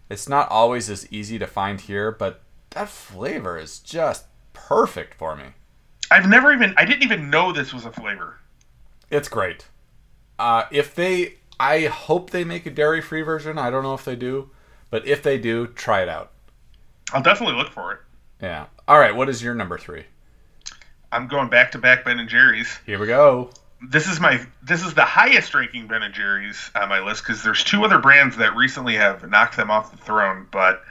It's 0.09 0.27
not 0.27 0.49
always 0.49 0.89
as 0.89 1.09
easy 1.13 1.37
to 1.37 1.45
find 1.45 1.79
here, 1.79 2.11
but 2.11 2.41
that 2.71 2.89
flavor 2.89 3.59
is 3.59 3.77
just 3.77 4.25
perfect 4.53 5.13
for 5.13 5.35
me. 5.35 5.45
I've 6.09 6.27
never 6.27 6.51
even, 6.51 6.73
I 6.75 6.85
didn't 6.85 7.03
even 7.03 7.29
know 7.29 7.53
this 7.53 7.71
was 7.71 7.85
a 7.85 7.91
flavor. 7.91 8.39
It's 9.11 9.29
great. 9.29 9.67
Uh, 10.39 10.63
if 10.71 10.95
they, 10.95 11.35
I 11.59 11.81
hope 11.81 12.31
they 12.31 12.43
make 12.43 12.65
a 12.65 12.71
dairy 12.71 13.01
free 13.01 13.21
version. 13.21 13.59
I 13.59 13.69
don't 13.69 13.83
know 13.83 13.93
if 13.93 14.05
they 14.05 14.15
do, 14.15 14.49
but 14.89 15.05
if 15.05 15.21
they 15.21 15.37
do, 15.37 15.67
try 15.67 16.01
it 16.01 16.09
out. 16.09 16.31
I'll 17.13 17.21
definitely 17.21 17.55
look 17.55 17.71
for 17.71 17.93
it. 17.93 17.99
Yeah. 18.41 18.67
All 18.87 18.99
right. 18.99 19.15
What 19.15 19.29
is 19.29 19.43
your 19.43 19.53
number 19.53 19.77
three? 19.77 20.05
I'm 21.11 21.27
going 21.27 21.49
back 21.49 21.71
to 21.71 21.77
back 21.77 22.05
Ben 22.05 22.19
and 22.19 22.29
Jerry's. 22.29 22.77
Here 22.85 22.99
we 22.99 23.07
go. 23.07 23.49
this 23.81 24.07
is 24.07 24.19
my 24.19 24.45
this 24.61 24.85
is 24.85 24.93
the 24.93 25.05
highest 25.05 25.53
ranking 25.53 25.87
Ben 25.87 26.03
and 26.03 26.13
Jerry's 26.13 26.69
on 26.75 26.89
my 26.89 26.99
list 26.99 27.23
because 27.23 27.43
there's 27.43 27.63
two 27.63 27.83
other 27.85 27.97
brands 27.99 28.37
that 28.37 28.55
recently 28.55 28.95
have 28.95 29.27
knocked 29.29 29.55
them 29.57 29.71
off 29.71 29.91
the 29.91 29.97
throne, 29.97 30.47
but 30.51 30.83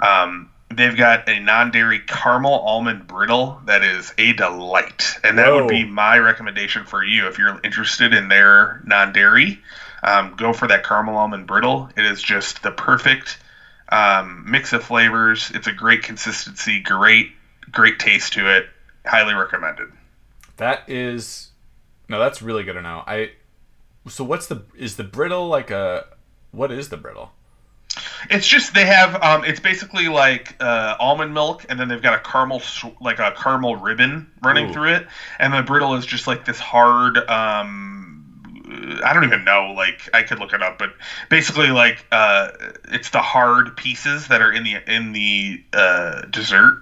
um, 0.00 0.50
they've 0.70 0.96
got 0.96 1.28
a 1.28 1.40
non-dairy 1.40 2.00
caramel 2.00 2.60
almond 2.60 3.06
brittle 3.06 3.60
that 3.66 3.82
is 3.82 4.12
a 4.18 4.32
delight, 4.34 5.14
and 5.22 5.38
that 5.38 5.48
Whoa. 5.48 5.62
would 5.62 5.68
be 5.68 5.84
my 5.84 6.18
recommendation 6.18 6.84
for 6.84 7.02
you 7.02 7.26
if 7.28 7.38
you're 7.38 7.60
interested 7.64 8.12
in 8.12 8.28
their 8.28 8.82
non-dairy. 8.84 9.60
Um, 10.02 10.34
go 10.36 10.52
for 10.52 10.68
that 10.68 10.84
caramel 10.84 11.16
almond 11.16 11.46
brittle. 11.46 11.88
It 11.96 12.04
is 12.04 12.22
just 12.22 12.62
the 12.62 12.70
perfect 12.70 13.38
um, 13.88 14.44
mix 14.46 14.72
of 14.72 14.84
flavors. 14.84 15.50
It's 15.54 15.66
a 15.66 15.72
great 15.72 16.02
consistency, 16.02 16.80
great 16.80 17.32
great 17.70 17.98
taste 17.98 18.34
to 18.34 18.56
it. 18.56 18.68
Highly 19.04 19.34
recommended. 19.34 19.88
That 20.56 20.88
is 20.88 21.50
no, 22.08 22.18
that's 22.18 22.42
really 22.42 22.64
good 22.64 22.74
to 22.74 22.82
know. 22.82 23.02
I 23.06 23.32
so 24.08 24.24
what's 24.24 24.46
the 24.46 24.62
is 24.76 24.96
the 24.96 25.04
brittle 25.04 25.48
like 25.48 25.70
a 25.70 26.06
what 26.52 26.70
is 26.70 26.88
the 26.88 26.96
brittle? 26.96 27.32
It's 28.30 28.46
just 28.46 28.74
they 28.74 28.86
have 28.86 29.22
um, 29.22 29.44
it's 29.44 29.60
basically 29.60 30.08
like 30.08 30.56
uh, 30.60 30.96
almond 30.98 31.34
milk, 31.34 31.66
and 31.68 31.78
then 31.78 31.88
they've 31.88 32.02
got 32.02 32.14
a 32.14 32.20
caramel 32.20 32.62
like 33.00 33.18
a 33.18 33.32
caramel 33.36 33.76
ribbon 33.76 34.30
running 34.42 34.70
Ooh. 34.70 34.72
through 34.72 34.94
it, 34.94 35.06
and 35.38 35.52
the 35.52 35.62
brittle 35.62 35.94
is 35.94 36.06
just 36.06 36.26
like 36.26 36.44
this 36.44 36.58
hard. 36.58 37.18
Um, 37.28 37.93
I 39.04 39.12
don't 39.12 39.24
even 39.24 39.44
know. 39.44 39.70
Like 39.70 40.08
I 40.12 40.22
could 40.22 40.38
look 40.38 40.52
it 40.52 40.62
up, 40.62 40.78
but 40.78 40.90
basically 41.28 41.70
like 41.70 42.04
uh, 42.12 42.48
it's 42.88 43.10
the 43.10 43.20
hard 43.20 43.74
pieces 43.76 44.28
that 44.28 44.40
are 44.40 44.50
in 44.50 44.62
the 44.62 44.78
in 44.86 45.12
the 45.12 45.60
uh, 45.72 46.22
dessert. 46.30 46.76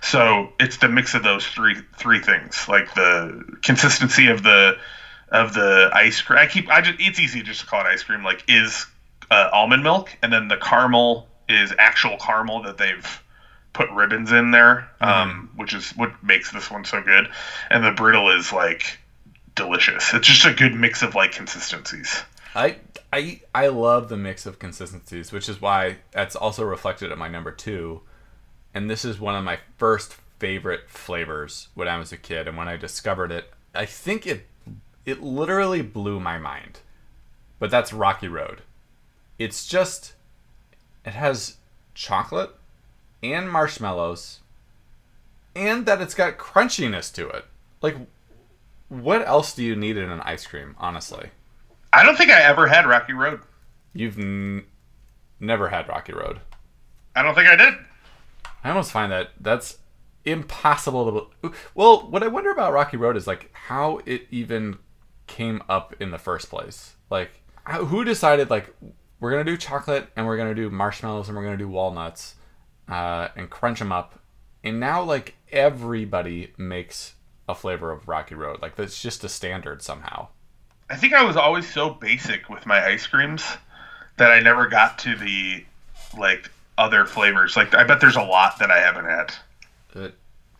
So 0.00 0.50
it's 0.58 0.76
the 0.78 0.88
mix 0.88 1.14
of 1.14 1.22
those 1.22 1.46
three 1.46 1.76
three 1.96 2.18
things, 2.20 2.66
like 2.68 2.94
the 2.94 3.42
consistency 3.62 4.26
of 4.28 4.42
the 4.42 4.74
of 5.30 5.52
the 5.52 5.88
ice 5.92 6.20
cream. 6.22 6.38
I 6.38 6.46
keep 6.46 6.68
I 6.70 6.80
just 6.80 6.96
it's 6.98 7.18
easy 7.18 7.42
just 7.42 7.60
to 7.60 7.66
call 7.66 7.80
it 7.80 7.86
ice 7.86 8.02
cream. 8.02 8.22
Like 8.22 8.44
is 8.48 8.86
uh, 9.30 9.48
almond 9.52 9.82
milk, 9.82 10.16
and 10.22 10.32
then 10.32 10.48
the 10.48 10.56
caramel 10.56 11.24
is 11.48 11.72
actual 11.78 12.16
caramel 12.16 12.60
that 12.62 12.76
they've 12.76 13.20
put 13.72 13.88
ribbons 13.90 14.32
in 14.32 14.50
there, 14.52 14.86
um, 15.00 15.48
which 15.54 15.72
is 15.74 15.90
what 15.90 16.10
makes 16.22 16.50
this 16.50 16.70
one 16.70 16.84
so 16.84 17.00
good. 17.00 17.28
And 17.70 17.84
the 17.84 17.92
brittle 17.92 18.30
is 18.30 18.52
like 18.52 18.98
delicious. 19.54 20.12
It's 20.12 20.26
just 20.26 20.44
a 20.46 20.52
good 20.52 20.74
mix 20.74 21.02
of 21.02 21.14
like 21.14 21.32
consistencies. 21.32 22.22
I 22.54 22.76
I 23.12 23.40
I 23.54 23.68
love 23.68 24.08
the 24.08 24.16
mix 24.16 24.46
of 24.46 24.58
consistencies, 24.58 25.32
which 25.32 25.48
is 25.48 25.60
why 25.60 25.98
that's 26.12 26.36
also 26.36 26.64
reflected 26.64 27.10
at 27.10 27.18
my 27.18 27.28
number 27.28 27.50
2. 27.50 28.00
And 28.74 28.90
this 28.90 29.04
is 29.04 29.20
one 29.20 29.36
of 29.36 29.44
my 29.44 29.58
first 29.78 30.16
favorite 30.38 30.88
flavors 30.88 31.68
when 31.74 31.88
I 31.88 31.98
was 31.98 32.12
a 32.12 32.16
kid 32.16 32.48
and 32.48 32.56
when 32.56 32.68
I 32.68 32.76
discovered 32.76 33.30
it, 33.30 33.52
I 33.74 33.86
think 33.86 34.26
it 34.26 34.46
it 35.04 35.22
literally 35.22 35.82
blew 35.82 36.20
my 36.20 36.38
mind. 36.38 36.80
But 37.58 37.70
that's 37.70 37.92
Rocky 37.92 38.28
Road. 38.28 38.62
It's 39.38 39.66
just 39.66 40.14
it 41.04 41.12
has 41.12 41.56
chocolate 41.94 42.50
and 43.22 43.50
marshmallows 43.50 44.40
and 45.54 45.86
that 45.86 46.00
it's 46.00 46.14
got 46.14 46.38
crunchiness 46.38 47.12
to 47.14 47.28
it. 47.28 47.44
Like 47.80 47.96
what 48.88 49.26
else 49.26 49.54
do 49.54 49.62
you 49.62 49.76
need 49.76 49.96
in 49.96 50.10
an 50.10 50.20
ice 50.20 50.46
cream, 50.46 50.74
honestly? 50.78 51.30
I 51.92 52.04
don't 52.04 52.16
think 52.16 52.30
I 52.30 52.42
ever 52.42 52.66
had 52.66 52.86
Rocky 52.86 53.12
Road. 53.12 53.40
You've 53.92 54.18
n- 54.18 54.64
never 55.40 55.68
had 55.68 55.88
Rocky 55.88 56.12
Road. 56.12 56.40
I 57.14 57.22
don't 57.22 57.34
think 57.34 57.48
I 57.48 57.56
did. 57.56 57.74
I 58.64 58.70
almost 58.70 58.90
find 58.92 59.12
that 59.12 59.30
that's 59.40 59.78
impossible 60.24 61.30
to. 61.42 61.52
Well, 61.74 62.08
what 62.10 62.22
I 62.22 62.28
wonder 62.28 62.50
about 62.50 62.72
Rocky 62.72 62.96
Road 62.96 63.16
is 63.16 63.26
like 63.26 63.50
how 63.52 64.00
it 64.06 64.26
even 64.30 64.78
came 65.26 65.62
up 65.68 65.94
in 66.00 66.10
the 66.10 66.18
first 66.18 66.50
place. 66.50 66.94
Like, 67.10 67.30
who 67.68 68.04
decided 68.04 68.50
like 68.50 68.74
we're 69.20 69.30
gonna 69.30 69.44
do 69.44 69.56
chocolate 69.56 70.08
and 70.16 70.26
we're 70.26 70.36
gonna 70.36 70.54
do 70.54 70.70
marshmallows 70.70 71.28
and 71.28 71.36
we're 71.36 71.44
gonna 71.44 71.56
do 71.56 71.68
walnuts 71.68 72.34
uh, 72.88 73.28
and 73.36 73.48
crunch 73.48 73.78
them 73.78 73.92
up, 73.92 74.18
and 74.62 74.80
now 74.80 75.02
like 75.02 75.34
everybody 75.52 76.52
makes 76.58 77.14
a 77.48 77.54
flavor 77.54 77.90
of 77.90 78.08
Rocky 78.08 78.34
Road. 78.34 78.60
Like 78.62 78.76
that's 78.76 79.00
just 79.00 79.24
a 79.24 79.28
standard 79.28 79.82
somehow. 79.82 80.28
I 80.90 80.96
think 80.96 81.14
I 81.14 81.22
was 81.24 81.36
always 81.36 81.72
so 81.72 81.90
basic 81.90 82.48
with 82.48 82.66
my 82.66 82.84
ice 82.86 83.06
creams 83.06 83.44
that 84.16 84.30
I 84.30 84.40
never 84.40 84.66
got 84.68 84.98
to 85.00 85.16
the 85.16 85.64
like 86.18 86.50
other 86.78 87.04
flavors. 87.06 87.56
Like 87.56 87.74
I 87.74 87.84
bet 87.84 88.00
there's 88.00 88.16
a 88.16 88.22
lot 88.22 88.58
that 88.58 88.70
I 88.70 88.80
haven't 88.80 89.04
had. 89.06 89.34
Uh, 89.94 90.08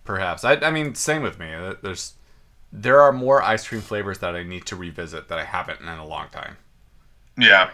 perhaps. 0.05 0.45
I, 0.45 0.55
I 0.57 0.71
mean, 0.71 0.95
same 0.95 1.23
with 1.23 1.38
me. 1.38 1.53
Uh, 1.53 1.75
There's 1.83 2.14
there 2.73 3.00
are 3.00 3.12
more 3.12 3.41
ice 3.43 3.67
cream 3.69 3.81
flavors 3.81 4.19
that 4.19 4.35
I 4.35 4.43
need 4.43 4.67
to 4.67 4.76
revisit 4.76 5.29
that 5.29 5.38
I 5.38 5.45
haven't 5.45 5.81
in 5.81 5.87
a 5.88 6.07
long 6.07 6.29
time. 6.31 6.57
Yeah. 7.38 7.71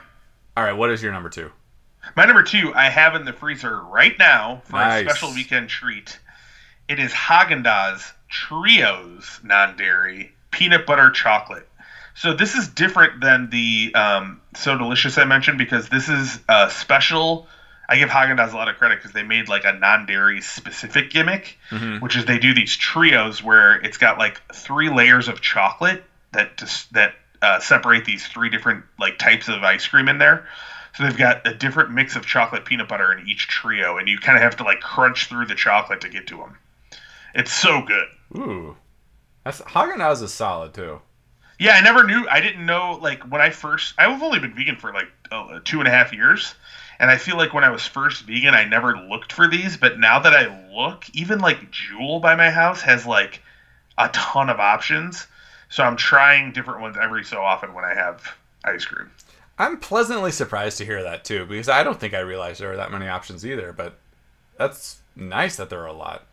All 0.57 0.64
right, 0.64 0.73
what 0.75 0.90
is 0.90 1.02
your 1.02 1.12
number 1.12 1.31
two? 1.31 1.50
My 2.17 2.25
number 2.26 2.43
two, 2.43 2.73
I 2.75 2.88
have 2.90 3.14
in 3.14 3.25
the 3.25 3.33
freezer 3.33 3.81
right 3.83 4.19
now 4.19 4.62
for 4.64 4.73
Nice. 4.76 5.07
a 5.07 5.09
special 5.11 5.33
weekend 5.35 5.69
treat. 5.69 6.19
It 6.88 6.99
is 6.99 7.12
Haagen 7.12 7.64
Dazs 7.64 8.12
Trios 8.30 9.40
non-dairy 9.42 10.30
peanut 10.50 10.87
butter 10.87 11.10
chocolate. 11.10 11.66
So 12.14 12.32
this 12.32 12.54
is 12.54 12.68
different 12.68 13.20
than 13.20 13.49
the 13.50 13.90
um, 13.94 14.40
So 14.54 14.76
Delicious 14.76 15.18
I 15.18 15.25
mentioned 15.25 15.58
because 15.58 15.88
this 15.88 16.08
is 16.08 16.38
a 16.49 16.68
special. 16.70 17.42
I 17.88 17.96
give 17.96 18.08
Haagen 18.08 18.37
Dazs 18.38 18.52
a 18.52 18.56
lot 18.56 18.68
of 18.68 18.76
credit 18.76 18.99
because 18.99 19.12
they 19.12 19.22
made 19.25 19.49
like 19.49 19.64
a 19.64 19.72
non-dairy 19.72 20.40
specific 20.42 21.10
gimmick, 21.10 21.58
which 21.99 22.14
is 22.16 22.25
they 22.25 22.38
do 22.38 22.54
these 22.54 22.76
trios 22.76 23.42
where 23.42 23.76
it's 23.76 23.96
got 23.96 24.16
like 24.16 24.40
three 24.54 24.88
layers 24.88 25.26
of 25.28 25.40
chocolate 25.40 26.00
that 26.32 26.56
just 26.56 26.92
that 26.92 27.12
uh, 27.42 27.58
separate 27.58 28.04
these 28.04 28.26
three 28.26 28.49
different 28.49 28.84
like 28.99 29.18
types 29.18 29.49
of 29.49 29.64
ice 29.64 29.87
cream 29.88 30.08
in 30.08 30.18
there. 30.18 30.40
So 30.96 31.04
they've 31.04 31.16
got 31.16 31.38
a 31.44 31.52
different 31.52 31.90
mix 31.90 32.14
of 32.16 32.26
chocolate 32.26 32.64
peanut 32.64 32.87
butter 32.88 33.12
in 33.12 33.26
each 33.26 33.49
trio, 33.49 33.96
and 33.96 34.08
you 34.08 34.18
kind 34.18 34.37
of 34.37 34.42
have 34.42 34.56
to 34.56 34.64
like 34.64 34.80
crunch 34.80 35.26
through 35.26 35.46
the 35.46 35.54
chocolate 35.54 36.00
to 36.02 36.08
get 36.08 36.26
to 36.28 36.37
them. 36.37 36.56
It's 37.34 37.52
so 37.52 37.80
good. 37.80 38.06
Ooh, 38.37 38.76
that's 39.44 39.60
Haagen 39.62 40.22
is 40.22 40.32
solid 40.32 40.75
too. 40.75 41.00
Yeah, 41.58 41.72
I 41.72 41.82
never 41.82 42.04
knew. 42.04 42.26
I 42.28 42.40
didn't 42.40 42.64
know. 42.64 42.99
Like 43.00 43.22
when 43.30 43.40
I 43.40 43.50
first, 43.50 43.94
I've 43.99 44.22
only 44.22 44.38
been 44.38 44.54
vegan 44.54 44.76
for 44.76 44.92
like 44.92 45.08
uh, 45.30 45.60
two 45.64 45.78
and 45.78 45.88
a 45.88 45.90
half 45.90 46.12
years, 46.12 46.54
and 46.99 47.10
I 47.10 47.18
feel 47.18 47.37
like 47.37 47.52
when 47.52 47.64
I 47.64 47.70
was 47.70 47.87
first 47.87 48.22
vegan, 48.22 48.54
I 48.54 48.64
never 48.64 48.96
looked 48.96 49.32
for 49.32 49.46
these. 49.46 49.76
But 49.76 49.99
now 49.99 50.20
that 50.20 50.32
I 50.32 50.72
look, 50.75 51.04
even 51.12 51.40
like 51.40 51.70
Jewel 51.70 52.20
by 52.20 52.34
my 52.34 52.50
house 52.50 52.80
has 52.82 53.04
like 53.04 53.42
a 53.99 54.08
ton 54.08 54.49
of 54.49 54.58
options. 54.58 55.26
So 55.68 55.84
I'm 55.84 55.96
trying 55.96 56.52
different 56.52 56.80
ones 56.80 56.96
every 57.00 57.25
so 57.25 57.40
often 57.40 57.75
when 57.75 57.84
I 57.84 57.94
have 57.94 58.37
ice 58.64 58.84
cream. 58.84 59.10
I'm 59.58 59.78
pleasantly 59.78 60.32
surprised 60.32 60.78
to 60.78 60.87
hear 60.87 61.02
that 61.02 61.25
too, 61.25 61.44
because 61.44 61.68
I 61.68 61.82
don't 61.82 62.00
think 62.00 62.14
I 62.14 62.20
realized 62.20 62.60
there 62.60 62.70
were 62.70 62.76
that 62.76 62.90
many 62.90 63.06
options 63.06 63.44
either. 63.44 63.72
But 63.72 63.99
that's 64.56 65.00
nice 65.14 65.56
that 65.56 65.68
there 65.68 65.80
are 65.80 65.87
a 65.87 65.92
lot. 65.92 66.25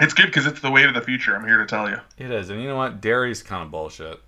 It's 0.00 0.14
good 0.14 0.26
because 0.26 0.46
it's 0.46 0.60
the 0.60 0.70
way 0.70 0.84
of 0.84 0.94
the 0.94 1.00
future. 1.00 1.34
I'm 1.34 1.46
here 1.46 1.58
to 1.58 1.66
tell 1.66 1.88
you. 1.88 1.98
It 2.18 2.30
is, 2.30 2.50
and 2.50 2.60
you 2.60 2.68
know 2.68 2.76
what? 2.76 3.00
Dairy's 3.00 3.42
kind 3.42 3.62
of 3.62 3.70
bullshit. 3.70 4.20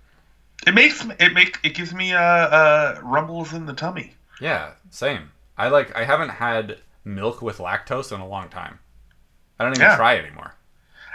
It 0.67 0.73
makes 0.73 1.05
it 1.19 1.33
make 1.33 1.57
it 1.63 1.75
gives 1.75 1.93
me 1.93 2.11
uh, 2.13 2.19
uh 2.21 2.99
rumbles 3.03 3.53
in 3.53 3.65
the 3.65 3.73
tummy. 3.73 4.13
Yeah, 4.41 4.71
same. 4.89 5.31
I 5.57 5.67
like. 5.69 5.95
I 5.95 6.03
haven't 6.05 6.29
had 6.29 6.77
milk 7.05 7.41
with 7.41 7.57
lactose 7.59 8.11
in 8.11 8.19
a 8.19 8.27
long 8.27 8.49
time. 8.49 8.79
I 9.59 9.63
don't 9.65 9.73
even 9.73 9.81
Yeah. 9.87 9.95
try 9.95 10.17
anymore. 10.17 10.53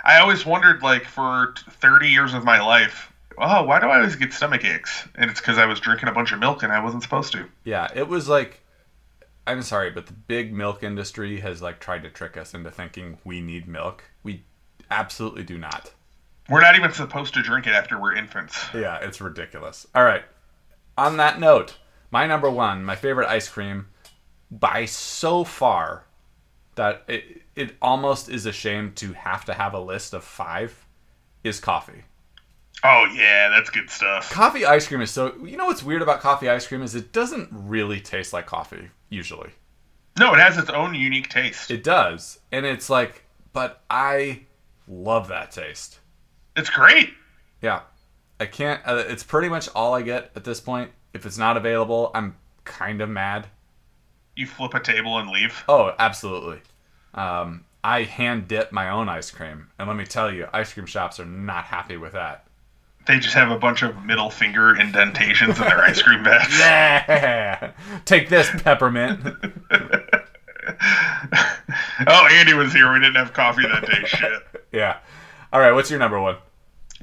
I 0.04 0.18
always 0.18 0.44
wondered, 0.44 0.82
like, 0.82 1.06
for 1.06 1.54
30 1.80 2.10
years 2.10 2.34
of 2.34 2.44
my 2.44 2.60
life, 2.60 3.10
oh, 3.38 3.62
why 3.64 3.80
do 3.80 3.86
I 3.86 3.96
always 3.96 4.16
get 4.16 4.34
stomach 4.34 4.62
aches? 4.62 5.08
And 5.14 5.30
it's 5.30 5.40
because 5.40 5.56
I 5.56 5.64
was 5.64 5.80
drinking 5.80 6.10
a 6.10 6.12
bunch 6.12 6.30
of 6.32 6.38
milk 6.38 6.62
and 6.62 6.70
I 6.70 6.82
wasn't 6.84 7.02
supposed 7.02 7.32
to. 7.32 7.46
Yeah, 7.64 7.88
it 7.94 8.06
was 8.06 8.28
like. 8.28 8.60
I'm 9.46 9.62
sorry, 9.62 9.90
but 9.90 10.06
the 10.06 10.12
big 10.12 10.52
milk 10.52 10.82
industry 10.82 11.40
has 11.40 11.60
like 11.60 11.80
tried 11.80 12.02
to 12.02 12.10
trick 12.10 12.36
us 12.36 12.54
into 12.54 12.70
thinking 12.70 13.18
we 13.24 13.40
need 13.40 13.68
milk. 13.68 14.04
We 14.22 14.44
absolutely 14.90 15.42
do 15.42 15.58
not. 15.58 15.92
We're 16.48 16.60
not 16.60 16.76
even 16.76 16.92
supposed 16.92 17.34
to 17.34 17.42
drink 17.42 17.66
it 17.66 17.72
after 17.72 18.00
we're 18.00 18.14
infants. 18.14 18.58
Yeah, 18.74 18.98
it's 18.98 19.20
ridiculous. 19.20 19.86
All 19.94 20.04
right. 20.04 20.24
On 20.96 21.16
that 21.16 21.40
note, 21.40 21.78
my 22.10 22.26
number 22.26 22.50
one, 22.50 22.84
my 22.84 22.96
favorite 22.96 23.28
ice 23.28 23.48
cream, 23.48 23.86
by 24.50 24.84
so 24.84 25.44
far 25.44 26.04
that 26.76 27.02
it 27.08 27.42
it 27.54 27.76
almost 27.80 28.28
is 28.28 28.46
a 28.46 28.52
shame 28.52 28.92
to 28.96 29.12
have 29.12 29.44
to 29.44 29.54
have 29.54 29.74
a 29.74 29.80
list 29.80 30.12
of 30.12 30.24
five, 30.24 30.86
is 31.42 31.60
coffee. 31.60 32.04
Oh, 32.86 33.06
yeah, 33.14 33.48
that's 33.48 33.70
good 33.70 33.88
stuff. 33.88 34.30
Coffee 34.30 34.66
ice 34.66 34.86
cream 34.86 35.00
is 35.00 35.10
so. 35.10 35.34
You 35.42 35.56
know 35.56 35.66
what's 35.66 35.82
weird 35.82 36.02
about 36.02 36.20
coffee 36.20 36.50
ice 36.50 36.66
cream 36.66 36.82
is 36.82 36.94
it 36.94 37.12
doesn't 37.12 37.48
really 37.50 37.98
taste 37.98 38.34
like 38.34 38.44
coffee 38.44 38.90
usually. 39.08 39.50
No, 40.18 40.34
it 40.34 40.38
has 40.38 40.58
its 40.58 40.68
own 40.68 40.94
unique 40.94 41.30
taste. 41.30 41.70
It 41.70 41.82
does, 41.82 42.38
and 42.52 42.66
it's 42.66 42.90
like, 42.90 43.24
but 43.54 43.82
I 43.88 44.42
love 44.86 45.28
that 45.28 45.50
taste. 45.50 45.98
It's 46.56 46.68
great. 46.68 47.14
Yeah, 47.62 47.80
I 48.38 48.46
can't. 48.46 48.82
Uh, 48.84 49.02
it's 49.08 49.24
pretty 49.24 49.48
much 49.48 49.68
all 49.74 49.94
I 49.94 50.02
get 50.02 50.30
at 50.36 50.44
this 50.44 50.60
point. 50.60 50.90
If 51.14 51.24
it's 51.24 51.38
not 51.38 51.56
available, 51.56 52.10
I'm 52.14 52.36
kind 52.64 53.00
of 53.00 53.08
mad. 53.08 53.46
You 54.36 54.46
flip 54.46 54.74
a 54.74 54.80
table 54.80 55.16
and 55.18 55.30
leave. 55.30 55.64
Oh, 55.68 55.94
absolutely. 55.98 56.60
Um, 57.14 57.64
I 57.82 58.02
hand 58.02 58.46
dip 58.46 58.72
my 58.72 58.90
own 58.90 59.08
ice 59.08 59.30
cream, 59.30 59.68
and 59.78 59.88
let 59.88 59.96
me 59.96 60.04
tell 60.04 60.30
you, 60.30 60.48
ice 60.52 60.72
cream 60.74 60.86
shops 60.86 61.18
are 61.18 61.24
not 61.24 61.64
happy 61.64 61.96
with 61.96 62.12
that. 62.12 62.46
They 63.06 63.18
just 63.18 63.34
have 63.34 63.50
a 63.50 63.58
bunch 63.58 63.82
of 63.82 64.04
middle 64.04 64.30
finger 64.30 64.74
indentations 64.74 65.58
in 65.58 65.64
their 65.64 65.80
ice 65.80 66.00
cream 66.00 66.22
bags. 66.24 66.58
Yeah, 66.58 67.72
take 68.04 68.28
this 68.28 68.50
peppermint. 68.62 69.20
oh, 72.06 72.28
Andy 72.30 72.54
was 72.54 72.72
here. 72.72 72.92
We 72.92 73.00
didn't 73.00 73.16
have 73.16 73.32
coffee 73.32 73.62
that 73.62 73.86
day. 73.86 74.04
Shit. 74.06 74.42
yeah. 74.72 74.98
All 75.52 75.60
right, 75.60 75.72
what's 75.72 75.90
your 75.90 75.98
number 75.98 76.20
one? 76.20 76.36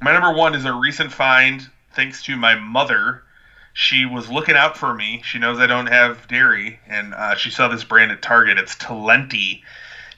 My 0.01 0.11
number 0.11 0.33
one 0.33 0.55
is 0.55 0.65
a 0.65 0.73
recent 0.73 1.11
find 1.11 1.69
thanks 1.93 2.23
to 2.23 2.35
my 2.35 2.55
mother. 2.55 3.23
She 3.73 4.05
was 4.05 4.29
looking 4.29 4.55
out 4.55 4.75
for 4.77 4.93
me. 4.93 5.21
She 5.23 5.39
knows 5.39 5.59
I 5.59 5.67
don't 5.67 5.87
have 5.87 6.27
dairy, 6.27 6.79
and 6.87 7.13
uh, 7.13 7.35
she 7.35 7.51
saw 7.51 7.67
this 7.67 7.83
brand 7.83 8.11
at 8.11 8.21
Target. 8.21 8.57
It's 8.57 8.75
Talenti 8.75 9.61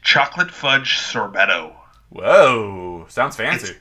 Chocolate 0.01 0.49
Fudge 0.49 0.97
Sorbetto. 0.97 1.73
Whoa, 2.09 3.05
sounds 3.09 3.35
fancy. 3.35 3.75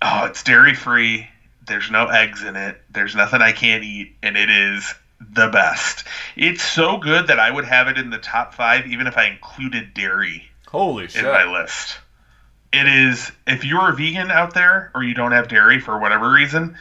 Oh, 0.00 0.24
it's 0.24 0.42
dairy 0.42 0.74
free. 0.74 1.28
There's 1.66 1.90
no 1.90 2.06
eggs 2.06 2.42
in 2.42 2.56
it. 2.56 2.80
There's 2.90 3.14
nothing 3.14 3.40
I 3.40 3.52
can't 3.52 3.84
eat, 3.84 4.16
and 4.22 4.36
it 4.36 4.50
is 4.50 4.94
the 5.20 5.48
best. 5.48 6.04
It's 6.36 6.62
so 6.62 6.96
good 6.96 7.28
that 7.28 7.38
I 7.38 7.50
would 7.50 7.64
have 7.64 7.88
it 7.88 7.98
in 7.98 8.10
the 8.10 8.18
top 8.18 8.54
five, 8.54 8.86
even 8.86 9.06
if 9.06 9.16
I 9.16 9.26
included 9.26 9.94
dairy 9.94 10.44
Holy 10.66 11.08
in 11.14 11.24
my 11.24 11.44
list. 11.44 11.98
It 12.72 12.86
is 12.86 13.30
if 13.46 13.64
you're 13.64 13.90
a 13.90 13.94
vegan 13.94 14.30
out 14.30 14.54
there 14.54 14.90
or 14.94 15.04
you 15.04 15.14
don't 15.14 15.32
have 15.32 15.48
dairy 15.48 15.78
for 15.78 15.98
whatever 15.98 16.30
reason, 16.30 16.76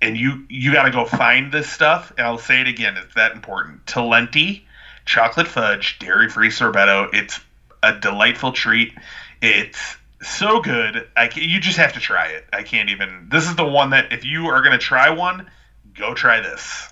and 0.00 0.16
you 0.16 0.46
you 0.48 0.72
got 0.72 0.84
to 0.84 0.90
go 0.90 1.04
find 1.04 1.52
this 1.52 1.68
stuff. 1.68 2.12
And 2.16 2.26
I'll 2.26 2.38
say 2.38 2.62
it 2.62 2.66
again, 2.66 2.96
it's 2.96 3.14
that 3.14 3.32
important. 3.32 3.84
Talenti 3.86 4.62
chocolate 5.04 5.46
fudge 5.46 5.98
dairy 5.98 6.28
free 6.28 6.48
sorbetto. 6.48 7.12
It's 7.12 7.38
a 7.82 7.94
delightful 7.98 8.52
treat. 8.52 8.94
It's 9.42 9.96
so 10.22 10.60
good. 10.60 11.08
I 11.16 11.28
can, 11.28 11.42
you 11.42 11.60
just 11.60 11.76
have 11.78 11.92
to 11.94 12.00
try 12.00 12.28
it. 12.28 12.46
I 12.52 12.62
can't 12.62 12.88
even. 12.88 13.28
This 13.30 13.48
is 13.48 13.56
the 13.56 13.66
one 13.66 13.90
that 13.90 14.12
if 14.12 14.24
you 14.24 14.46
are 14.46 14.62
gonna 14.62 14.78
try 14.78 15.10
one, 15.10 15.50
go 15.94 16.14
try 16.14 16.40
this. 16.40 16.88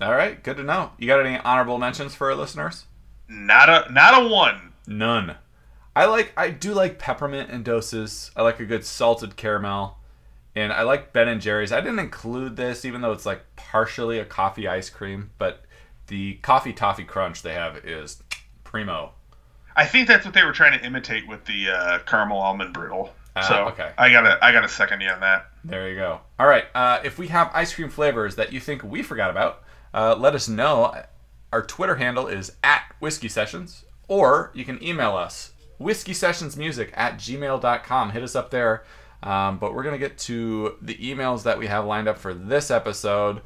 All 0.00 0.12
right, 0.12 0.42
good 0.42 0.56
to 0.58 0.62
know. 0.62 0.92
You 0.98 1.08
got 1.08 1.24
any 1.24 1.38
honorable 1.38 1.78
mentions 1.78 2.14
for 2.14 2.30
our 2.30 2.36
listeners? 2.36 2.86
Not 3.28 3.68
a 3.68 3.92
not 3.92 4.22
a 4.22 4.28
one. 4.28 4.72
None. 4.86 5.36
I 5.94 6.06
like 6.06 6.32
I 6.36 6.50
do 6.50 6.72
like 6.72 6.98
peppermint 6.98 7.50
in 7.50 7.62
doses. 7.62 8.30
I 8.36 8.42
like 8.42 8.60
a 8.60 8.66
good 8.66 8.84
salted 8.84 9.36
caramel. 9.36 9.98
And 10.54 10.72
I 10.72 10.82
like 10.82 11.12
Ben 11.12 11.28
and 11.28 11.40
Jerry's. 11.40 11.72
I 11.72 11.80
didn't 11.80 11.98
include 11.98 12.56
this 12.56 12.84
even 12.84 13.00
though 13.00 13.12
it's 13.12 13.26
like 13.26 13.42
partially 13.56 14.18
a 14.18 14.24
coffee 14.24 14.66
ice 14.66 14.90
cream, 14.90 15.30
but 15.38 15.64
the 16.08 16.34
coffee 16.36 16.72
toffee 16.72 17.04
crunch 17.04 17.42
they 17.42 17.52
have 17.52 17.76
is 17.84 18.22
primo. 18.64 19.12
I 19.78 19.86
think 19.86 20.08
that's 20.08 20.24
what 20.24 20.34
they 20.34 20.42
were 20.42 20.52
trying 20.52 20.78
to 20.78 20.84
imitate 20.84 21.26
with 21.28 21.44
the 21.44 21.70
uh, 21.70 21.98
caramel 22.00 22.38
almond 22.38 22.74
brittle. 22.74 23.14
Ah, 23.36 23.42
so 23.42 23.54
okay. 23.68 23.92
I 23.96 24.10
gotta 24.10 24.38
I 24.42 24.50
gotta 24.52 24.68
second 24.68 25.00
you 25.00 25.08
on 25.08 25.20
that. 25.20 25.46
There 25.64 25.88
you 25.88 25.94
go. 25.94 26.20
All 26.38 26.46
right. 26.46 26.64
Uh, 26.74 27.00
if 27.04 27.18
we 27.18 27.28
have 27.28 27.50
ice 27.54 27.72
cream 27.72 27.88
flavors 27.88 28.34
that 28.34 28.52
you 28.52 28.58
think 28.58 28.82
we 28.82 29.02
forgot 29.02 29.30
about, 29.30 29.62
uh, 29.94 30.16
let 30.18 30.34
us 30.34 30.48
know. 30.48 30.94
Our 31.52 31.62
Twitter 31.62 31.94
handle 31.94 32.26
is 32.26 32.52
at 32.62 32.92
Whiskey 32.98 33.28
Sessions, 33.28 33.84
or 34.08 34.50
you 34.52 34.64
can 34.64 34.82
email 34.82 35.16
us 35.16 35.52
whiskey 35.78 36.12
sessions 36.12 36.56
music 36.56 36.92
at 36.94 37.14
gmail.com. 37.14 38.10
Hit 38.10 38.22
us 38.22 38.34
up 38.36 38.50
there. 38.50 38.84
Um, 39.22 39.58
but 39.58 39.74
we're 39.74 39.82
going 39.82 39.94
to 39.94 39.98
get 39.98 40.18
to 40.18 40.76
the 40.82 40.96
emails 40.96 41.44
that 41.44 41.58
we 41.58 41.66
have 41.66 41.84
lined 41.84 42.08
up 42.08 42.18
for 42.18 42.34
this 42.34 42.70
episode. 42.70 43.40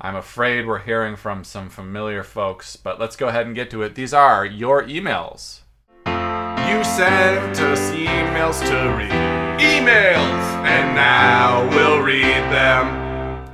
I'm 0.00 0.14
afraid 0.14 0.66
we're 0.66 0.80
hearing 0.80 1.16
from 1.16 1.42
some 1.42 1.68
familiar 1.68 2.22
folks, 2.22 2.76
but 2.76 3.00
let's 3.00 3.16
go 3.16 3.28
ahead 3.28 3.46
and 3.46 3.54
get 3.54 3.70
to 3.70 3.82
it. 3.82 3.94
These 3.94 4.12
are 4.12 4.44
your 4.44 4.84
emails. 4.84 5.60
You 6.76 6.84
sent 6.84 7.58
us 7.58 7.90
emails 7.92 8.60
to 8.60 8.96
read. 8.98 9.10
Emails! 9.58 10.42
And 10.66 10.94
now 10.94 11.66
we'll 11.70 12.02
read 12.02 12.52
them. 12.52 13.50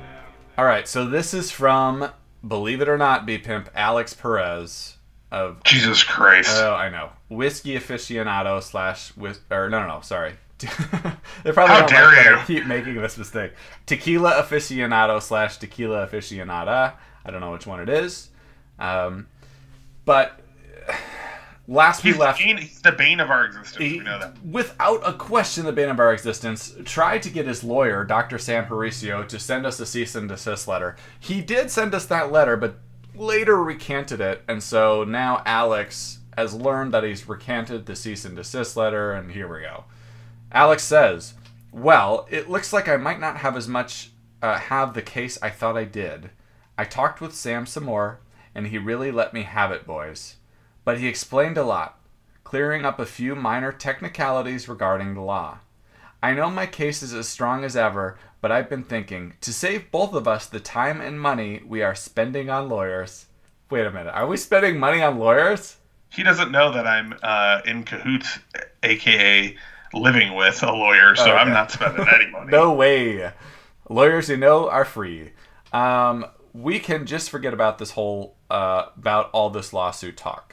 All 0.57 0.65
right, 0.65 0.85
so 0.85 1.05
this 1.05 1.33
is 1.33 1.49
from, 1.49 2.09
believe 2.45 2.81
it 2.81 2.89
or 2.89 2.97
not, 2.97 3.25
B 3.25 3.37
Pimp 3.37 3.69
Alex 3.73 4.13
Perez 4.13 4.97
of 5.31 5.63
Jesus 5.63 6.03
Christ. 6.03 6.49
Oh, 6.53 6.73
I 6.73 6.89
know. 6.89 7.11
Whiskey 7.29 7.79
aficionado 7.79 8.61
slash 8.61 9.11
whis- 9.11 9.39
or 9.49 9.69
no, 9.69 9.79
no, 9.79 9.87
no. 9.87 10.01
Sorry. 10.01 10.33
they 10.59 11.53
probably 11.53 11.75
How 11.75 11.79
don't 11.79 11.89
dare 11.91 12.07
like 12.07 12.25
you. 12.25 12.35
I 12.35 12.43
keep 12.45 12.65
making 12.65 13.01
this 13.01 13.17
mistake. 13.17 13.53
Tequila 13.85 14.33
aficionado 14.43 15.21
slash 15.21 15.59
tequila 15.59 16.05
aficionada. 16.05 16.95
I 17.23 17.31
don't 17.31 17.39
know 17.39 17.53
which 17.53 17.65
one 17.65 17.79
it 17.79 17.87
is. 17.87 18.31
Um, 18.79 19.27
but 20.03 20.41
last 21.67 22.01
he's, 22.01 22.13
we 22.13 22.19
left, 22.19 22.39
the 22.39 22.45
bane, 22.45 22.57
he's 22.57 22.81
the 22.81 22.91
bane 22.91 23.19
of 23.19 23.29
our 23.29 23.45
existence. 23.45 23.77
he, 23.77 23.97
we 23.99 24.03
know 24.03 24.19
that. 24.19 24.43
without 24.45 25.01
a 25.07 25.13
question, 25.13 25.65
the 25.65 25.71
bane 25.71 25.89
of 25.89 25.99
our 25.99 26.13
existence, 26.13 26.75
tried 26.85 27.23
to 27.23 27.29
get 27.29 27.47
his 27.47 27.63
lawyer, 27.63 28.03
Dr. 28.03 28.37
Sam 28.37 28.65
Paricio, 28.65 29.27
to 29.27 29.39
send 29.39 29.65
us 29.65 29.79
a 29.79 29.85
cease 29.85 30.15
and 30.15 30.29
desist 30.29 30.67
letter. 30.67 30.95
He 31.19 31.41
did 31.41 31.71
send 31.71 31.93
us 31.93 32.05
that 32.07 32.31
letter, 32.31 32.57
but 32.57 32.79
later 33.15 33.61
recanted 33.63 34.21
it, 34.21 34.41
and 34.47 34.61
so 34.61 35.03
now 35.03 35.41
Alex 35.45 36.19
has 36.37 36.53
learned 36.53 36.93
that 36.93 37.03
he's 37.03 37.27
recanted 37.29 37.85
the 37.85 37.95
cease 37.95 38.25
and 38.25 38.35
desist 38.35 38.75
letter, 38.75 39.13
and 39.13 39.31
here 39.31 39.47
we 39.47 39.61
go. 39.61 39.85
Alex 40.51 40.83
says, 40.83 41.33
"Well, 41.71 42.27
it 42.29 42.49
looks 42.49 42.73
like 42.73 42.87
I 42.87 42.97
might 42.97 43.19
not 43.19 43.37
have 43.37 43.55
as 43.55 43.67
much 43.67 44.11
uh, 44.43 44.57
have 44.59 44.93
the 44.93 45.01
case 45.01 45.39
I 45.41 45.49
thought 45.49 45.77
I 45.77 45.85
did. 45.85 46.29
I 46.77 46.83
talked 46.83 47.21
with 47.21 47.33
Sam 47.33 47.65
some 47.65 47.85
more, 47.85 48.19
and 48.53 48.67
he 48.67 48.77
really 48.77 49.09
let 49.09 49.33
me 49.33 49.43
have 49.43 49.71
it, 49.71 49.87
boys. 49.87 50.35
But 50.85 50.99
he 50.99 51.07
explained 51.07 51.57
a 51.57 51.63
lot, 51.63 51.97
clearing 52.43 52.85
up 52.85 52.99
a 52.99 53.05
few 53.05 53.35
minor 53.35 53.71
technicalities 53.71 54.67
regarding 54.67 55.13
the 55.13 55.21
law. 55.21 55.59
I 56.21 56.33
know 56.33 56.49
my 56.49 56.65
case 56.65 57.01
is 57.03 57.13
as 57.13 57.27
strong 57.27 57.63
as 57.63 57.75
ever, 57.75 58.17
but 58.41 58.51
I've 58.51 58.69
been 58.69 58.83
thinking 58.83 59.33
to 59.41 59.53
save 59.53 59.91
both 59.91 60.13
of 60.13 60.27
us 60.27 60.45
the 60.47 60.59
time 60.59 61.01
and 61.01 61.19
money 61.19 61.61
we 61.67 61.81
are 61.81 61.95
spending 61.95 62.49
on 62.49 62.69
lawyers. 62.69 63.25
Wait 63.69 63.85
a 63.85 63.91
minute, 63.91 64.11
are 64.13 64.27
we 64.27 64.37
spending 64.37 64.77
money 64.79 65.01
on 65.01 65.17
lawyers? 65.17 65.77
He 66.09 66.21
doesn't 66.23 66.51
know 66.51 66.71
that 66.73 66.85
I'm 66.85 67.13
uh, 67.23 67.61
in 67.65 67.83
cahoots, 67.83 68.39
aka 68.83 69.57
living 69.93 70.35
with 70.35 70.61
a 70.63 70.71
lawyer, 70.71 71.15
so 71.15 71.23
Okay. 71.23 71.31
I'm 71.31 71.49
not 71.49 71.71
spending 71.71 72.05
any 72.07 72.29
money. 72.31 72.47
No 72.51 72.73
way. 72.73 73.31
Lawyers 73.89 74.29
you 74.29 74.37
know 74.37 74.69
are 74.69 74.85
free. 74.85 75.31
Um, 75.71 76.25
we 76.53 76.79
can 76.79 77.05
just 77.05 77.29
forget 77.29 77.53
about 77.53 77.79
this 77.79 77.91
whole 77.91 78.35
uh, 78.49 78.85
about 78.97 79.29
all 79.31 79.49
this 79.49 79.73
lawsuit 79.73 80.15
talk. 80.17 80.52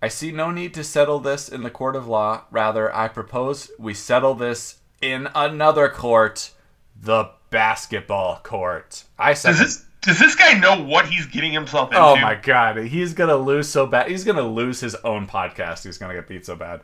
I 0.00 0.08
see 0.08 0.30
no 0.30 0.50
need 0.50 0.74
to 0.74 0.84
settle 0.84 1.18
this 1.18 1.48
in 1.48 1.62
the 1.62 1.70
court 1.70 1.96
of 1.96 2.06
law. 2.06 2.44
Rather, 2.50 2.94
I 2.94 3.08
propose 3.08 3.70
we 3.78 3.94
settle 3.94 4.34
this 4.34 4.76
in 5.00 5.28
another 5.34 5.88
court, 5.88 6.52
the 7.00 7.30
basketball 7.50 8.40
court. 8.42 9.04
I 9.18 9.34
said, 9.34 9.50
Does 9.52 9.58
this 9.58 9.84
does 10.00 10.18
this 10.18 10.34
guy 10.36 10.52
know 10.54 10.82
what 10.82 11.06
he's 11.06 11.26
getting 11.26 11.52
himself 11.52 11.90
into? 11.90 12.00
"Oh 12.00 12.16
my 12.16 12.36
god, 12.36 12.76
he's 12.78 13.14
gonna 13.14 13.36
lose 13.36 13.68
so 13.68 13.86
bad. 13.86 14.08
He's 14.08 14.24
gonna 14.24 14.42
lose 14.42 14.80
his 14.80 14.94
own 14.96 15.26
podcast. 15.26 15.84
He's 15.84 15.98
gonna 15.98 16.14
get 16.14 16.28
beat 16.28 16.46
so 16.46 16.54
bad." 16.54 16.82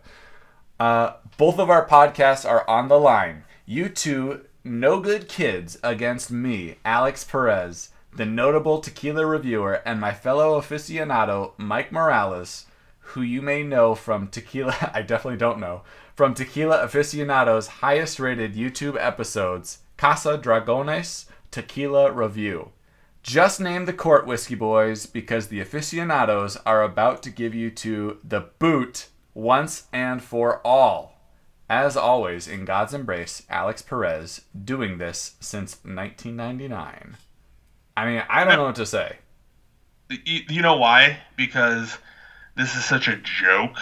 Uh, 0.81 1.13
both 1.37 1.59
of 1.61 1.71
our 1.71 1.87
podcasts 1.87 2.49
are 2.49 2.69
on 2.69 2.89
the 2.89 2.99
line. 2.99 3.45
You 3.65 3.89
two 3.89 4.45
No 4.65 4.99
Good 4.99 5.29
Kids 5.29 5.79
against 5.85 6.31
me, 6.33 6.79
Alex 6.85 7.23
Perez, 7.23 7.91
the 8.13 8.27
notable 8.27 8.81
tequila 8.81 9.25
reviewer, 9.25 9.81
and 9.87 10.01
my 10.01 10.13
fellow 10.13 10.61
aficionado, 10.61 11.53
Mike 11.57 11.93
Morales, 11.93 12.67
who 13.09 13.23
you 13.23 13.43
may 13.43 13.63
know 13.63 13.95
from 13.95 14.29
Tequila, 14.29 14.91
I 14.95 15.03
definitely 15.03 15.39
don't 15.39 15.61
know, 15.61 15.83
from 16.15 16.35
Tequila 16.35 16.83
Aficionado's 16.83 17.67
highest 17.67 18.19
rated 18.19 18.55
YouTube 18.55 18.97
episodes, 18.99 19.79
Casa 19.97 20.39
Dragones 20.39 21.27
Tequila 21.51 22.11
Review. 22.13 22.71
Just 23.23 23.61
name 23.61 23.87
the 23.87 23.93
court, 23.93 24.27
Whiskey 24.27 24.55
Boys, 24.55 25.07
because 25.07 25.49
the 25.49 25.61
aficionados 25.61 26.57
are 26.67 26.83
about 26.83 27.23
to 27.23 27.31
give 27.31 27.55
you 27.55 27.71
to 27.71 28.19
the 28.23 28.49
boot 28.59 29.09
once 29.33 29.85
and 29.93 30.23
for 30.23 30.61
all. 30.67 31.15
As 31.71 31.97
always, 31.97 32.47
in 32.47 32.65
God's 32.67 32.93
embrace, 32.93 33.43
Alex 33.49 33.81
Perez, 33.81 34.43
doing 34.65 34.99
this 34.99 35.37
since 35.41 35.77
1999. 35.85 37.17
I 37.97 38.07
mean, 38.07 38.23
I 38.29 38.45
don't 38.45 38.57
know 38.57 38.65
what 38.65 38.75
to 38.75 38.87
say. 38.87 39.19
You 40.27 40.61
know 40.61 40.77
why? 40.77 41.21
Because 41.37 41.97
this 42.57 42.75
is 42.77 42.85
such 42.85 43.09
a 43.09 43.17
joke 43.17 43.77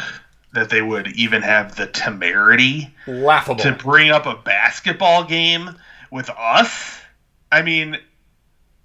that 0.53 0.71
they 0.71 0.83
would 0.83 1.09
even 1.17 1.43
have 1.43 1.77
the 1.77 1.87
temerity 1.87 2.95
Laughable. 3.07 3.63
to 3.63 3.73
bring 3.73 4.11
up 4.11 4.27
a 4.27 4.37
basketball 4.37 5.25
game 5.25 5.77
with 6.11 6.31
us. 6.31 7.01
I 7.51 7.63
mean, 7.63 7.99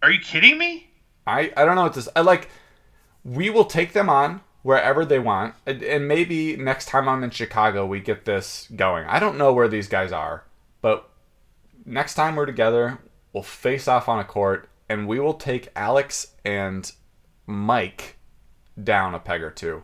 are 0.01 0.11
you 0.11 0.19
kidding 0.19 0.57
me? 0.57 0.89
I, 1.25 1.51
I 1.57 1.65
don't 1.65 1.75
know 1.75 1.83
what 1.83 1.93
this. 1.93 2.07
I 2.15 2.21
like. 2.21 2.49
We 3.23 3.49
will 3.49 3.65
take 3.65 3.91
them 3.93 4.09
on 4.09 4.41
wherever 4.63 5.05
they 5.05 5.19
want, 5.19 5.55
and, 5.65 5.83
and 5.83 6.07
maybe 6.07 6.55
next 6.55 6.87
time 6.87 7.07
I'm 7.07 7.23
in 7.23 7.29
Chicago, 7.29 7.85
we 7.85 7.99
get 7.99 8.25
this 8.25 8.67
going. 8.75 9.05
I 9.05 9.19
don't 9.19 9.37
know 9.37 9.53
where 9.53 9.67
these 9.67 9.87
guys 9.87 10.11
are, 10.11 10.43
but 10.81 11.09
next 11.85 12.13
time 12.15 12.35
we're 12.35 12.45
together, 12.45 12.99
we'll 13.33 13.43
face 13.43 13.87
off 13.87 14.07
on 14.07 14.19
a 14.19 14.23
court, 14.23 14.69
and 14.89 15.07
we 15.07 15.19
will 15.19 15.33
take 15.33 15.69
Alex 15.75 16.27
and 16.45 16.89
Mike 17.45 18.16
down 18.81 19.15
a 19.15 19.19
peg 19.19 19.41
or 19.41 19.51
two. 19.51 19.83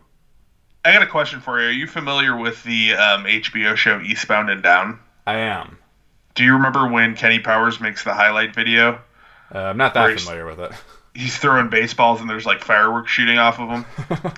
I 0.85 0.91
got 0.93 1.01
a 1.03 1.07
question 1.07 1.39
for 1.39 1.61
you. 1.61 1.67
Are 1.67 1.71
you 1.71 1.87
familiar 1.87 2.35
with 2.37 2.61
the 2.63 2.93
um, 2.93 3.23
HBO 3.23 3.75
show 3.75 4.01
Eastbound 4.01 4.49
and 4.49 4.61
Down? 4.61 4.99
I 5.25 5.35
am. 5.37 5.77
Do 6.35 6.43
you 6.43 6.53
remember 6.53 6.87
when 6.87 7.15
Kenny 7.15 7.39
Powers 7.39 7.79
makes 7.79 8.03
the 8.03 8.13
highlight 8.13 8.53
video? 8.53 8.99
Uh, 9.53 9.59
I'm 9.59 9.77
not 9.77 9.93
that 9.93 10.19
familiar 10.19 10.45
with 10.45 10.59
it. 10.59 10.71
He's 11.15 11.37
throwing 11.37 11.69
baseballs 11.69 12.19
and 12.21 12.29
there's 12.29 12.45
like 12.45 12.63
fireworks 12.63 13.11
shooting 13.11 13.37
off 13.37 13.59
of 13.59 13.69
him. 13.69 13.85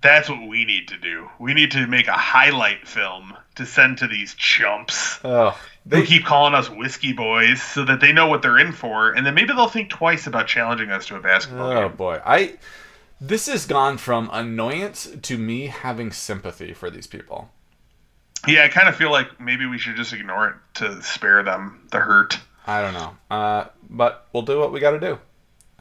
That's 0.00 0.30
what 0.30 0.48
we 0.48 0.64
need 0.64 0.88
to 0.88 0.96
do. 0.96 1.28
We 1.38 1.52
need 1.52 1.72
to 1.72 1.86
make 1.86 2.06
a 2.06 2.12
highlight 2.12 2.86
film 2.88 3.34
to 3.56 3.66
send 3.66 3.98
to 3.98 4.06
these 4.06 4.34
chumps 4.34 5.18
Oh, 5.24 5.50
who 5.84 5.90
they 5.90 6.06
keep 6.06 6.24
calling 6.24 6.54
us 6.54 6.70
whiskey 6.70 7.12
boys 7.12 7.60
so 7.60 7.84
that 7.84 8.00
they 8.00 8.12
know 8.12 8.28
what 8.28 8.40
they're 8.40 8.58
in 8.58 8.72
for 8.72 9.10
and 9.10 9.26
then 9.26 9.34
maybe 9.34 9.48
they'll 9.52 9.68
think 9.68 9.90
twice 9.90 10.26
about 10.26 10.46
challenging 10.46 10.90
us 10.90 11.06
to 11.06 11.16
a 11.16 11.20
basketball 11.20 11.70
Oh 11.70 11.74
game. 11.74 11.82
Oh 11.84 11.88
boy, 11.90 12.20
I 12.24 12.54
this 13.20 13.46
has 13.46 13.66
gone 13.66 13.98
from 13.98 14.30
annoyance 14.32 15.10
to 15.22 15.36
me 15.36 15.66
having 15.66 16.10
sympathy 16.10 16.72
for 16.72 16.90
these 16.90 17.06
people. 17.06 17.50
Yeah, 18.48 18.64
I 18.64 18.68
kind 18.68 18.88
of 18.88 18.96
feel 18.96 19.10
like 19.10 19.38
maybe 19.40 19.66
we 19.66 19.78
should 19.78 19.96
just 19.96 20.12
ignore 20.12 20.48
it 20.48 20.54
to 20.74 21.02
spare 21.02 21.42
them 21.42 21.86
the 21.90 21.98
hurt. 21.98 22.40
I 22.66 22.80
don't 22.80 22.94
know, 22.94 23.16
uh, 23.30 23.64
but 23.88 24.26
we'll 24.32 24.42
do 24.44 24.58
what 24.58 24.72
we 24.72 24.80
got 24.80 24.92
to 24.92 25.00
do, 25.00 25.18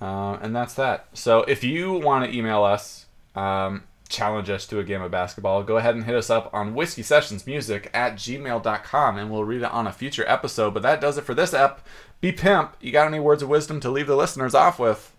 uh, 0.02 0.38
and 0.42 0.56
that's 0.56 0.74
that. 0.74 1.08
So 1.14 1.44
if 1.44 1.64
you 1.64 1.94
want 1.94 2.30
to 2.30 2.38
email 2.38 2.64
us, 2.64 3.06
um, 3.36 3.84
challenge 4.10 4.50
us 4.50 4.66
to 4.68 4.80
a 4.80 4.84
game 4.84 5.02
of 5.02 5.12
basketball, 5.12 5.64
go 5.64 5.78
ahead 5.78 5.96
and 5.96 6.04
hit 6.04 6.16
us 6.16 6.30
up 6.30 6.50
on 6.54 6.74
whiskey 6.74 7.04
sessions 7.04 7.48
music 7.48 7.90
at 7.94 8.16
gmail.com, 8.16 9.18
and 9.18 9.32
we'll 9.32 9.46
read 9.46 9.62
it 9.62 9.72
on 9.72 9.88
a 9.88 9.94
future 9.94 10.28
episode. 10.28 10.74
But 10.74 10.84
that 10.84 11.00
does 11.00 11.18
it 11.18 11.24
for 11.24 11.34
this 11.34 11.54
ep. 11.54 11.86
Be 12.20 12.34
pimp. 12.34 12.76
You 12.82 12.92
got 12.92 13.08
any 13.08 13.20
words 13.20 13.42
of 13.42 13.50
wisdom 13.50 13.80
to 13.82 13.90
leave 13.90 14.08
the 14.08 14.18
listeners 14.18 14.56
off 14.56 14.80
with? 14.80 15.16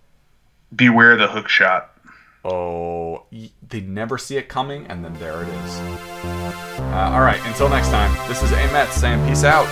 Beware 0.74 1.16
the 1.16 1.28
hook 1.28 1.48
shot. 1.48 1.90
Oh, 2.44 3.26
they 3.68 3.80
never 3.80 4.16
see 4.16 4.36
it 4.38 4.48
coming, 4.48 4.86
and 4.86 5.04
then 5.04 5.12
there 5.14 5.42
it 5.42 5.48
is. 5.48 5.78
Uh, 6.78 7.10
all 7.12 7.20
right, 7.20 7.40
until 7.44 7.68
next 7.68 7.88
time, 7.88 8.10
this 8.28 8.42
is 8.42 8.50
Amet 8.52 8.92
saying 8.92 9.26
peace 9.28 9.44
out. 9.44 9.66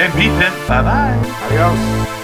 And 0.00 0.12
pimp. 0.12 0.68
Bye 0.68 0.82
bye. 0.82 1.46
Adios. 1.46 2.23